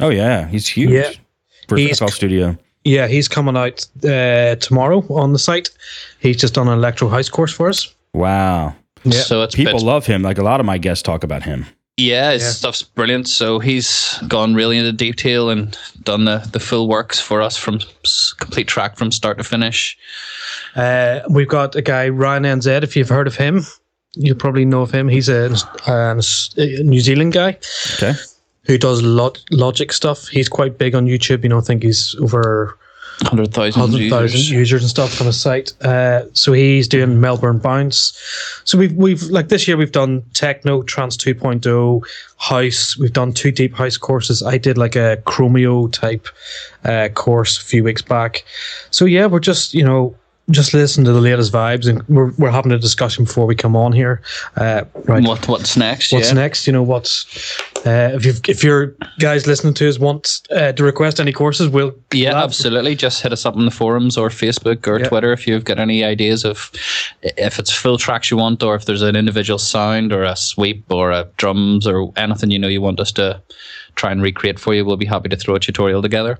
[0.00, 0.90] oh yeah, he's huge.
[0.90, 1.10] Yeah.
[1.68, 2.58] For He's- FL Studio.
[2.84, 5.70] Yeah, he's coming out uh, tomorrow on the site.
[6.20, 7.92] He's just done an electro house course for us.
[8.14, 8.76] Wow.
[9.02, 9.22] Yeah.
[9.22, 10.22] So it's People bits- love him.
[10.22, 11.66] Like a lot of my guests talk about him.
[11.96, 12.50] Yeah, his Yeah.
[12.50, 13.26] stuff's brilliant.
[13.28, 17.80] So he's gone really into detail and done the, the full works for us from
[18.38, 19.96] complete track from start to finish.
[20.74, 22.82] Uh, we've got a guy Ryan NZ.
[22.82, 23.62] If you've heard of him,
[24.14, 25.08] you'll probably know of him.
[25.08, 25.54] He's a,
[25.86, 27.56] a New Zealand guy.
[27.94, 28.12] Okay.
[28.64, 30.26] who does log- logic stuff.
[30.28, 31.44] He's quite big on YouTube.
[31.44, 32.76] You know, I think he's over
[33.22, 34.50] 100,000 hundred thousand users.
[34.50, 35.72] users and stuff on his site.
[35.82, 38.12] Uh, so he's doing Melbourne Bounce.
[38.64, 42.96] So we've we've like this year we've done techno, trance 2.0, house.
[42.98, 44.42] We've done two deep house courses.
[44.42, 46.28] I did like a Chromeo type
[46.84, 48.44] uh, course a few weeks back.
[48.90, 50.14] So yeah, we're just you know
[50.50, 53.74] just listen to the latest vibes, and we're, we're having a discussion before we come
[53.74, 54.22] on here.
[54.56, 56.12] Uh, right, What what's next?
[56.12, 56.34] what's yeah.
[56.34, 56.66] next?
[56.66, 57.26] You know, what's
[57.84, 61.68] uh, if you if your guys listening to us want uh, to request any courses,
[61.68, 62.44] we'll Yeah, collab.
[62.44, 62.94] absolutely.
[62.94, 65.08] Just hit us up on the forums or Facebook or Yeah.
[65.08, 66.70] Twitter if you've got any ideas of
[67.22, 70.84] if it's full tracks you want or if there's an individual sound or a sweep
[70.90, 73.40] or a drums or anything you know you want us to
[73.96, 74.84] try and recreate for you.
[74.84, 76.38] We'll be happy to throw a tutorial together.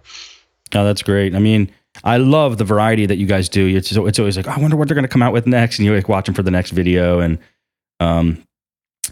[0.74, 1.34] Oh, that's great.
[1.34, 1.72] I mean,
[2.04, 3.66] I love the variety that you guys do.
[3.66, 5.86] It's it's always like, I wonder what they're going to come out with next, and
[5.86, 7.38] you're like watching for the next video, and
[8.00, 8.42] um,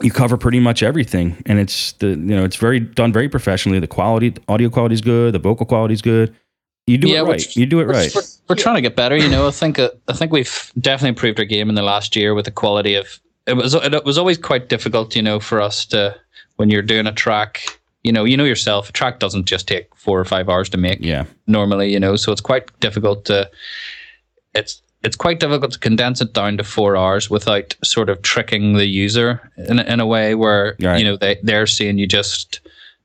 [0.02, 3.78] you cover pretty much everything, and it's the you know it's very done very professionally.
[3.78, 5.34] The quality, the audio quality is good.
[5.34, 6.34] The vocal quality is good.
[6.86, 7.56] You do Yeah, it right.
[7.56, 8.14] you do it We're, right.
[8.14, 9.16] we're, we're trying to get better.
[9.16, 12.14] You know, I think uh, I think we've definitely improved our game in the last
[12.14, 13.20] year with the quality of.
[13.46, 16.16] It was it was always quite difficult, you know, for us to
[16.56, 17.78] when you're doing a track.
[18.04, 18.90] You know, you know yourself.
[18.90, 20.98] A track doesn't just take four or five hours to make.
[21.00, 22.16] Yeah, normally, you know.
[22.16, 23.50] So it's quite difficult to
[24.54, 28.74] it's it's quite difficult to condense it down to four hours without sort of tricking
[28.74, 30.98] the user in, a- in a way where Right.
[30.98, 32.60] you know they they're seeing you just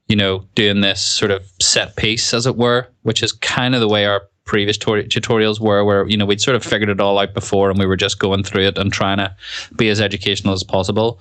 [0.07, 3.81] you know doing this sort of set piece as it were, which is kind of
[3.81, 6.99] the way our previous tori- tutorials were where you know we'd sort of figured it
[6.99, 9.33] all out before and we were just going through it and trying to
[9.75, 11.19] be as educational as possible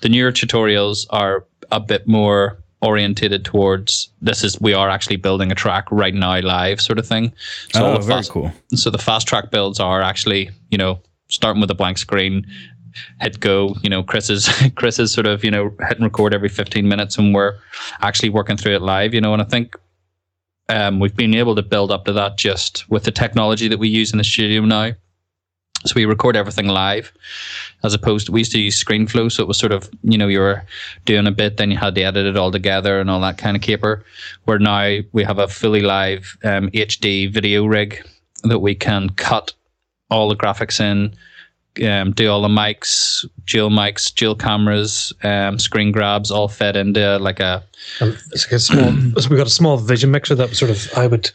[0.00, 5.52] the newer tutorials are a bit more orientated towards this is we are actually building
[5.52, 7.32] a track right now live sort of thing
[7.74, 8.52] so oh, the very fast, cool.
[8.74, 12.46] so the fast track builds are actually you know starting with a blank screen
[13.20, 16.32] hit go you know chris is chris is sort of you know hit and record
[16.32, 17.54] every 15 minutes and we're
[18.00, 19.76] actually working through it live you know and i think
[20.70, 23.88] um, we've been able to build up to that just with the technology that we
[23.88, 24.92] use in the studio now
[25.86, 27.12] so we record everything live
[27.82, 30.28] as opposed to we used to use ScreenFlow, so it was sort of you know
[30.28, 30.64] you were
[31.04, 33.56] doing a bit, then you had to edit it all together and all that kind
[33.56, 34.04] of caper.
[34.44, 38.06] Where now we have a fully live um, HD video rig
[38.42, 39.52] that we can cut
[40.10, 41.14] all the graphics in,
[41.84, 47.18] um, do all the mics, dual mics, dual cameras, um, screen grabs, all fed into
[47.18, 47.62] like a
[48.00, 48.90] Um, it's like a small.
[49.30, 51.30] we've got a small vision mixer that sort of I would.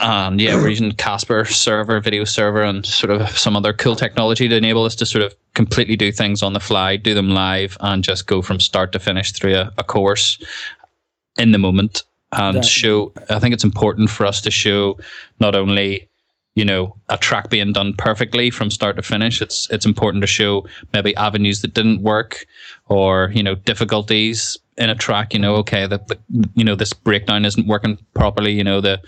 [0.00, 4.48] and yeah, we're using Caspar server, video server, and sort of some other cool technology
[4.48, 7.76] to enable us to sort of completely do things on the fly, do them live,
[7.80, 10.38] and just go from start to finish through a, a course
[11.36, 13.12] in the moment and That- show.
[13.28, 14.98] I think it's important for us to show
[15.40, 16.06] not only
[16.54, 19.40] you know a track being done perfectly from start to finish.
[19.40, 22.46] It's it's important to show maybe avenues that didn't work
[22.88, 25.32] or you know difficulties in a track.
[25.32, 26.10] You know, okay, that
[26.54, 28.52] you know this breakdown isn't working properly.
[28.52, 29.00] You know the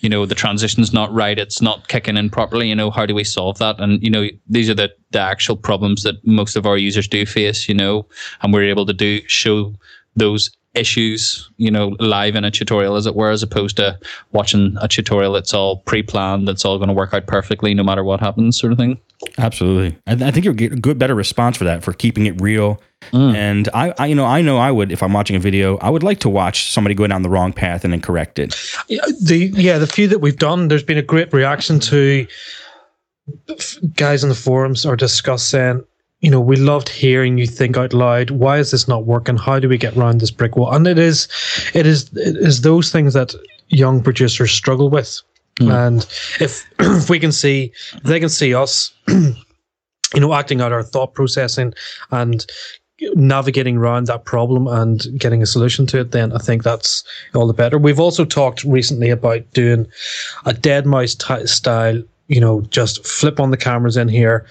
[0.00, 3.14] you know the transition's not right it's not kicking in properly you know how do
[3.14, 6.66] we solve that and you know these are the the actual problems that most of
[6.66, 8.06] our users do face you know
[8.40, 9.74] and we're able to do show
[10.16, 13.98] those issues you know live in a tutorial as it were as opposed to
[14.32, 18.04] watching a tutorial that's all pre-planned that's all going to work out perfectly no matter
[18.04, 18.98] what happens sort of thing
[19.38, 19.98] Absolutely.
[20.06, 22.80] I, I think you'll get a good, better response for that, for keeping it real.
[23.12, 23.34] Mm.
[23.34, 25.90] And I, I, you know, I know I would, if I'm watching a video, I
[25.90, 28.56] would like to watch somebody go down the wrong path and then correct it.
[28.88, 32.26] Yeah, the yeah the few that we've done, there's been a great reaction to
[33.48, 35.84] f- guys in the forums are discuss saying,
[36.20, 38.30] you know, we loved hearing you think out loud.
[38.30, 39.36] Why is this not working?
[39.36, 40.72] How do we get around this brick wall?
[40.72, 41.28] And it is,
[41.72, 43.34] it is, it is those things that
[43.68, 45.20] young producers struggle with.
[45.58, 45.70] Hmm.
[45.70, 46.06] And
[46.40, 49.34] if if we can see, if they can see us, you
[50.16, 51.72] know, acting out our thought processing
[52.10, 52.44] and
[53.14, 57.02] navigating around that problem and getting a solution to it, then I think that's
[57.34, 57.78] all the better.
[57.78, 59.86] We've also talked recently about doing
[60.44, 62.02] a deadmau5 ty style.
[62.30, 64.46] You know, just flip on the cameras in here,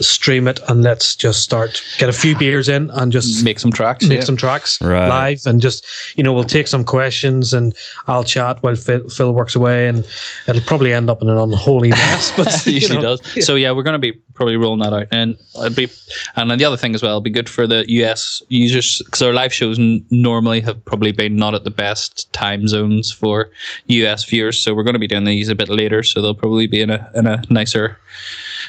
[0.00, 3.72] stream it, and let's just start get a few beers in and just make some
[3.72, 4.24] tracks make yeah.
[4.24, 5.08] some tracks Right.
[5.08, 5.84] live and just
[6.16, 7.74] you know we'll take some questions and
[8.06, 10.06] I'll chat while Phil, Phil works away and
[10.46, 12.32] it'll probably end up in an unholy mess.
[12.36, 13.46] But It usually know, does.
[13.46, 15.88] So yeah, we're going to be probably rolling that out, and it'd be,
[16.36, 19.22] and then the other thing as well, it'd be good for the US users because
[19.22, 23.50] our live shows n- normally have probably been not at the best time zones for
[23.86, 24.58] US viewers.
[24.58, 26.90] So we're going to be doing these a bit later, so they'll probably be in
[26.90, 27.98] a in a nicer,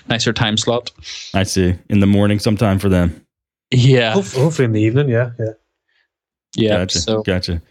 [0.10, 0.92] nicer time slot.
[1.34, 1.76] I see.
[1.90, 3.26] In the morning sometime for them.
[3.72, 5.10] Yeah, hof- hopefully in the evening.
[5.10, 5.46] Yeah, yeah.
[6.56, 6.78] yeah.
[6.78, 7.00] Gotcha.
[7.00, 7.62] So Gotcha.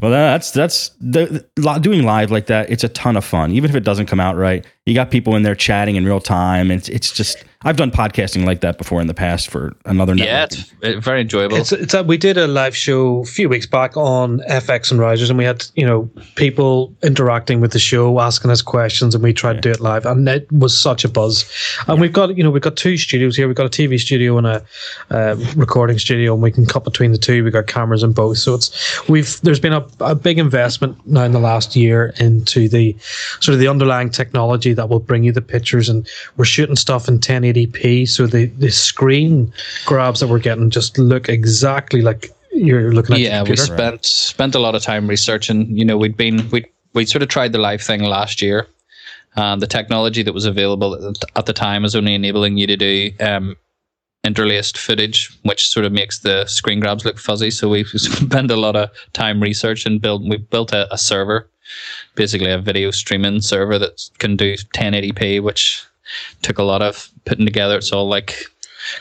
[0.00, 2.70] Well, that's that's the, the doing live like that.
[2.70, 4.64] It's a ton of fun, even if it doesn't come out right.
[4.88, 6.70] You got people in there chatting in real time.
[6.70, 10.46] It's it's just I've done podcasting like that before in the past for another yeah,
[10.46, 10.60] network.
[10.80, 11.56] it's uh, very enjoyable.
[11.56, 15.00] It's it's a, we did a live show a few weeks back on FX and
[15.00, 19.24] Risers, and we had you know people interacting with the show, asking us questions, and
[19.24, 21.50] we tried to do it live, and it was such a buzz.
[21.88, 23.48] And we've got you know we've got two studios here.
[23.48, 24.64] We've got a TV studio and a
[25.10, 27.42] uh, recording studio, and we can cut between the two.
[27.42, 31.24] We've got cameras in both, so it's we've there's been a, a big investment now
[31.24, 32.96] in the last year into the
[33.40, 37.08] sort of the underlying technology that will bring you the pictures, and we're shooting stuff
[37.08, 39.52] in 1080p, so the the screen
[39.84, 43.20] grabs that we're getting just look exactly like you're looking at.
[43.20, 45.76] Yeah, we spent spent a lot of time researching.
[45.76, 46.64] You know, we'd been we
[46.94, 48.66] we sort of tried the live thing last year.
[49.36, 53.12] Um, the technology that was available at the time was only enabling you to do
[53.20, 53.56] um,
[54.24, 57.50] interlaced footage, which sort of makes the screen grabs look fuzzy.
[57.50, 60.28] So we spent a lot of time research and build.
[60.28, 61.48] We built a, a server,
[62.14, 65.82] basically a video streaming server that can do 1080p, which
[66.42, 67.76] took a lot of putting together.
[67.76, 68.44] It's all like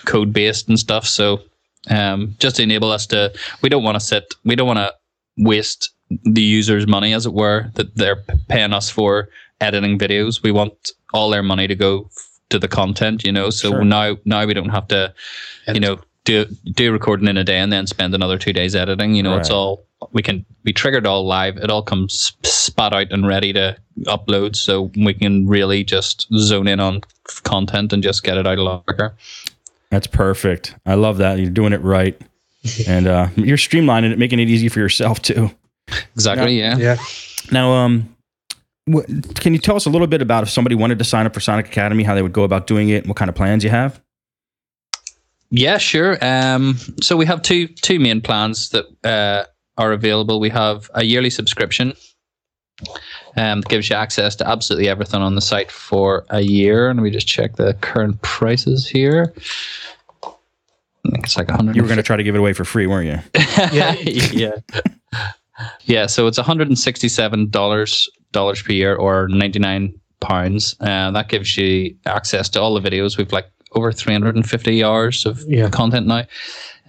[0.05, 1.05] code based and stuff.
[1.05, 1.41] So
[1.89, 4.93] um, just to enable us to, we don't want to sit, we don't want to
[5.38, 5.91] waste
[6.24, 9.30] the user's money, as it were, that they're paying us for
[9.61, 10.41] editing videos.
[10.43, 12.09] We want all their money to go
[12.49, 13.49] to the content, you know.
[13.49, 13.84] So Sure.
[13.84, 15.13] now now we don't have to,
[15.74, 19.15] you know, do do recording in a day and then spend another two days editing.
[19.15, 21.57] You know, it's all we can we triggered all live.
[21.57, 26.67] It all comes spat out and ready to upload, so we can really just zone
[26.67, 27.01] in on
[27.43, 29.15] content and just get it out a lot quicker.
[29.89, 30.75] That's perfect.
[30.86, 31.39] I love that.
[31.39, 32.19] You're doing it right.
[32.88, 35.49] and uh, you're streamlining it, making it easy for yourself too.
[36.15, 36.59] Exactly.
[36.59, 36.78] Yeah.
[36.78, 36.97] Yeah.
[37.49, 38.13] Now, um,
[38.84, 39.05] what,
[39.36, 41.39] can you tell us a little bit about if somebody wanted to sign up for
[41.39, 43.69] Sonic Academy, how they would go about doing it, and what kind of plans you
[43.69, 44.01] have?
[45.49, 46.17] Yeah, sure.
[46.21, 49.45] Um, so we have two two main plans that uh,
[49.77, 50.39] are available.
[50.39, 51.93] We have a yearly subscription.
[53.35, 56.89] Um, that gives you access to absolutely everything on the site for a year.
[56.89, 59.33] And we just check the current prices here.
[60.23, 61.75] I think it's like 100.
[61.75, 63.41] You were going to try to give it away for free, weren't you?
[63.71, 64.51] yeah, yeah,
[65.85, 66.05] yeah.
[66.05, 70.75] So it's one hundred and sixty-seven dollars dollars per year, or ninety-nine pounds.
[70.81, 73.17] Uh, that gives you access to all the videos.
[73.17, 75.70] We've like over three hundred and fifty hours of Yeah.
[75.70, 76.24] content now,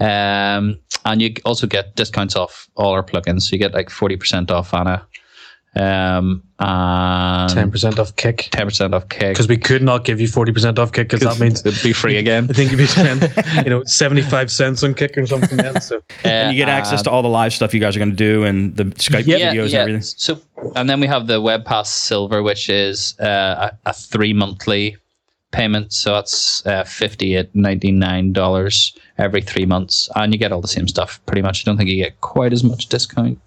[0.01, 3.43] um, and you also get discounts off all our plugins.
[3.43, 5.03] So you get like forty percent off ANA,
[5.77, 8.49] um, and Ten percent off kick.
[8.51, 9.31] ten percent off Kick.
[9.35, 11.93] Because we could not give you forty percent off kick because that means it'd be
[11.93, 12.47] free again.
[12.51, 13.23] I think if you spend
[13.65, 17.03] you know seventy five cents on kick or something, then so And you get access
[17.03, 19.67] to all the live stuff you guys are going to do and the Skype videos
[19.67, 20.03] and everything.
[20.03, 20.41] So,
[20.75, 24.97] and then we have the Web Pass Silver, which is uh, a, a three monthly
[25.51, 25.93] payment.
[25.93, 30.61] So that's uh, fifty at ninety nine dollars every three months, and you get all
[30.61, 31.63] the same stuff pretty much.
[31.63, 33.39] I don't think you get quite as much discount.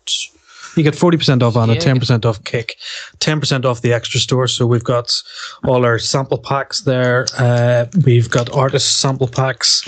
[0.78, 1.80] you get forty percent off ANA, Yeah.
[1.80, 2.78] ten percent off kick,
[3.20, 4.48] ten percent off the extra store.
[4.48, 5.22] So we've got
[5.66, 7.28] all our sample packs there.
[7.38, 9.84] Uh, we've got artist sample packs.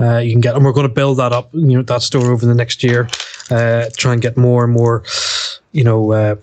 [0.00, 1.48] Uh, you can get, and we're going to build that up.
[1.54, 3.08] You know that store over the next year.
[3.50, 5.02] Uh, try and get more and more.
[5.72, 6.12] You know.
[6.12, 6.36] Uh,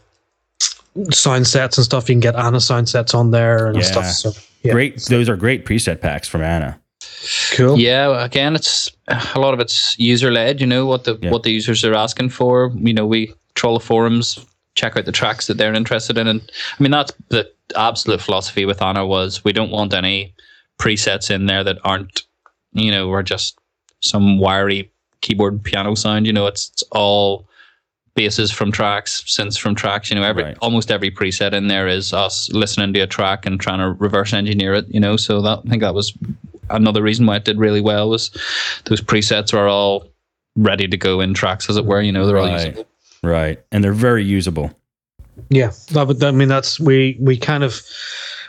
[1.12, 3.82] sound sets and stuff you can get ANA sound sets on there and Yeah.
[3.84, 4.32] stuff so
[4.66, 5.02] yeah Great.
[5.10, 6.80] Those are great preset packs from ANA.
[7.52, 8.90] cool Yeah, again, it's
[9.36, 10.60] a lot of it's user led.
[10.62, 11.32] You know what the Yeah.
[11.32, 12.72] what the users are asking for.
[12.76, 14.40] You know, we troll the forums,
[14.76, 16.42] check out the tracks that they're interested in, and
[16.80, 20.34] I mean that's the absolute philosophy with ANA was we don't want any
[20.78, 22.24] presets in there that aren't,
[22.74, 23.58] you know, are just
[24.02, 24.92] some wiry
[25.22, 26.28] keyboard piano sound.
[26.28, 27.48] You know, it's it's all
[28.16, 30.10] basses from tracks, synths from tracks.
[30.10, 30.58] You know, every Right.
[30.62, 34.34] almost every preset in there is us listening to a track and trying to reverse
[34.34, 34.86] engineer it.
[34.90, 36.14] You know, so that I think that was
[36.70, 38.32] another reason why it did really well was
[38.86, 40.08] those presets are all
[40.56, 42.02] ready to go in tracks, as it were.
[42.02, 42.68] You know, they're all Right.
[42.68, 42.86] usable.
[43.22, 43.60] Right.
[43.72, 44.72] And they're very usable.
[45.50, 46.24] Yeah, that would.
[46.24, 47.82] I mean, that's we we kind of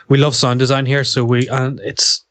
[0.07, 2.23] we love sound design here, so we and it's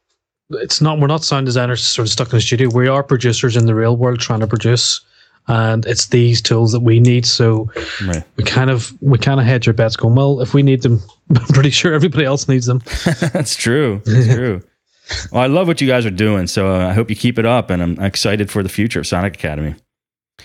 [0.51, 2.71] it's not we're not sound designers sort of stuck in the studio.
[2.71, 5.03] We are producers in the real world trying to produce,
[5.49, 7.25] and it's these tools that we need.
[7.27, 7.71] So
[8.07, 8.25] Right.
[8.37, 10.41] we kind of we kind of hedge our bets, going well.
[10.41, 11.01] If we need them,
[11.37, 12.83] I'm pretty sure everybody else needs them.
[13.33, 14.03] That's true.
[14.05, 14.63] That's true.
[15.31, 16.47] Well, I love what you guys are doing.
[16.49, 17.71] So uh, I hope you keep it up.
[17.71, 19.77] And I'm excited for the future of Sonic Academy.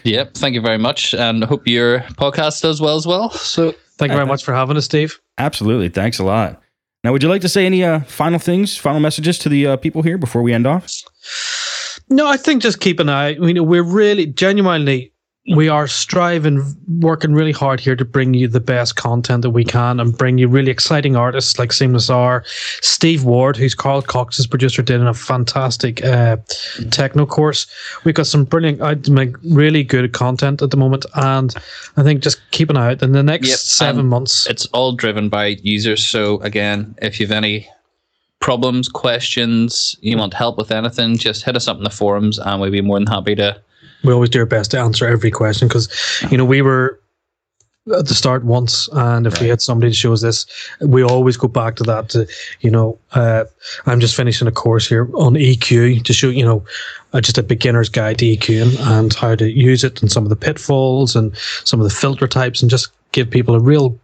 [0.03, 0.35] Yep.
[0.35, 3.29] Thank you very much, and hope your podcast does well as well.
[3.31, 5.19] So Thank you very much for having us, Steve.
[5.37, 5.89] Absolutely.
[5.89, 6.59] Thanks a lot.
[7.03, 9.77] Now, would you like to say any uh, final things, final messages to the uh,
[9.77, 10.87] people here before we end off?
[12.11, 13.29] No, I think just keep an eye.
[13.29, 15.11] I mean, we're really genuinely
[15.55, 16.61] we are striving,
[16.99, 20.37] working really hard here to bring you the best content that we can and bring
[20.37, 22.43] you really exciting artists like Seamless R,
[22.81, 26.37] Steve Ward, who's Carl Cox's producer, did in a fantastic uh,
[26.91, 27.65] techno course.
[28.03, 31.55] We've got some brilliant, I make really good content at the moment, and
[31.97, 33.01] I think just keep an eye out.
[33.01, 36.05] In the next Yep, seven months, it's all driven by users.
[36.05, 37.67] So again, if you've any
[38.41, 42.59] problems, questions, you want help with anything, just hit us up in the forums, and
[42.59, 43.59] we'd be more than happy to.
[44.03, 45.87] we always do our best to answer every question because
[46.29, 46.99] you know we were
[47.97, 50.45] at the start once and if we had somebody to show us this
[50.81, 52.27] we always go back to that to
[52.59, 53.43] you know uh,
[53.87, 56.63] i'm just finishing a course here on eq to show you know
[57.13, 58.61] uh, just a beginner's guide to eq
[58.99, 61.35] and how to use it and some of the pitfalls and
[61.65, 63.97] some of the filter types and just give people a real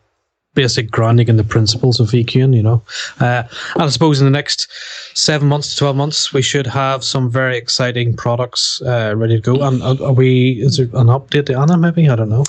[0.57, 2.81] basic grounding in the principles of EQing, you know.
[3.21, 3.43] Uh,
[3.75, 4.67] and I suppose in the next
[5.13, 9.41] seven months to 12 months, we should have some very exciting products uh, ready to
[9.41, 9.61] go.
[9.61, 12.09] And are we, is there an update to ANA maybe?
[12.09, 12.43] I don't know.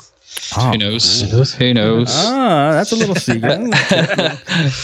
[0.56, 1.54] Oh, Who knows?
[1.54, 2.08] Who knows?
[2.10, 3.60] Ah, that's a little secret.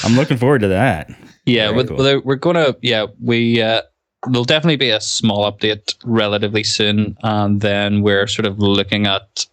[0.05, 1.11] I'm looking forward to that.
[1.47, 2.23] Yeah, with, cool.
[2.25, 2.75] we're gonna.
[2.81, 3.61] Yeah, we.
[3.61, 3.83] Uh,
[4.31, 9.45] there'll definitely be a small update relatively soon, and then we're sort of looking at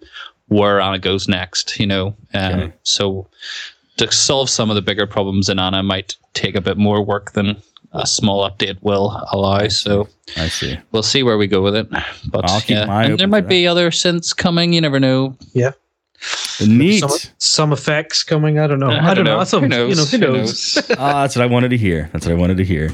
[0.51, 1.79] where ANA goes next.
[1.79, 2.73] You know, um, okay.
[2.83, 3.27] so
[3.97, 7.31] to solve some of the bigger problems in ANA might take a bit more work
[7.31, 7.61] than
[7.93, 9.67] a small update will allow.
[9.69, 10.77] So I see.
[10.91, 11.89] We'll see where we go with it.
[11.89, 14.73] But I'll yeah, and there might be other synths coming.
[14.73, 15.37] You never know.
[15.53, 15.71] Yeah.
[16.65, 16.99] Neat.
[16.99, 18.59] Some, some, effects coming.
[18.59, 18.91] I don't know.
[18.91, 19.39] I, I don't, know.
[19.39, 19.43] know.
[19.43, 19.89] Some, who knows?
[19.89, 20.75] You know, who, who knows?
[20.75, 20.91] knows?
[20.99, 22.09] ah, that's what I wanted to hear.
[22.13, 22.91] That's what I wanted to hear.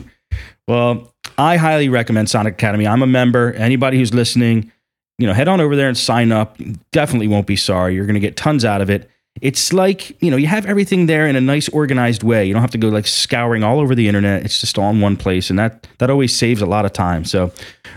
[0.67, 2.87] Well, I highly recommend Sonic Academy.
[2.87, 3.53] I'm a member.
[3.53, 4.71] Anybody who's listening,
[5.17, 6.57] you know, head on over there and sign up.
[6.91, 7.95] definitely won't be sorry.
[7.95, 9.09] You're going to get tons out of it.
[9.41, 12.45] It's like, you know, you have everything there in a nice organized way.
[12.45, 14.43] You don't have to go like scouring all over the internet.
[14.43, 17.23] It's just all in one place and that that always saves a lot of time.
[17.23, 17.51] So,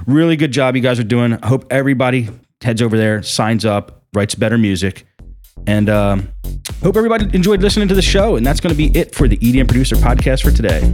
[0.07, 1.35] really good job you guys are doing.
[1.43, 2.29] I hope everybody
[2.61, 5.07] heads over there, signs up, writes better music.
[5.67, 6.29] And um,
[6.83, 8.37] hope everybody enjoyed listening to the show.
[8.37, 10.93] And that's going to be it for the EDM Producer Podcast for today.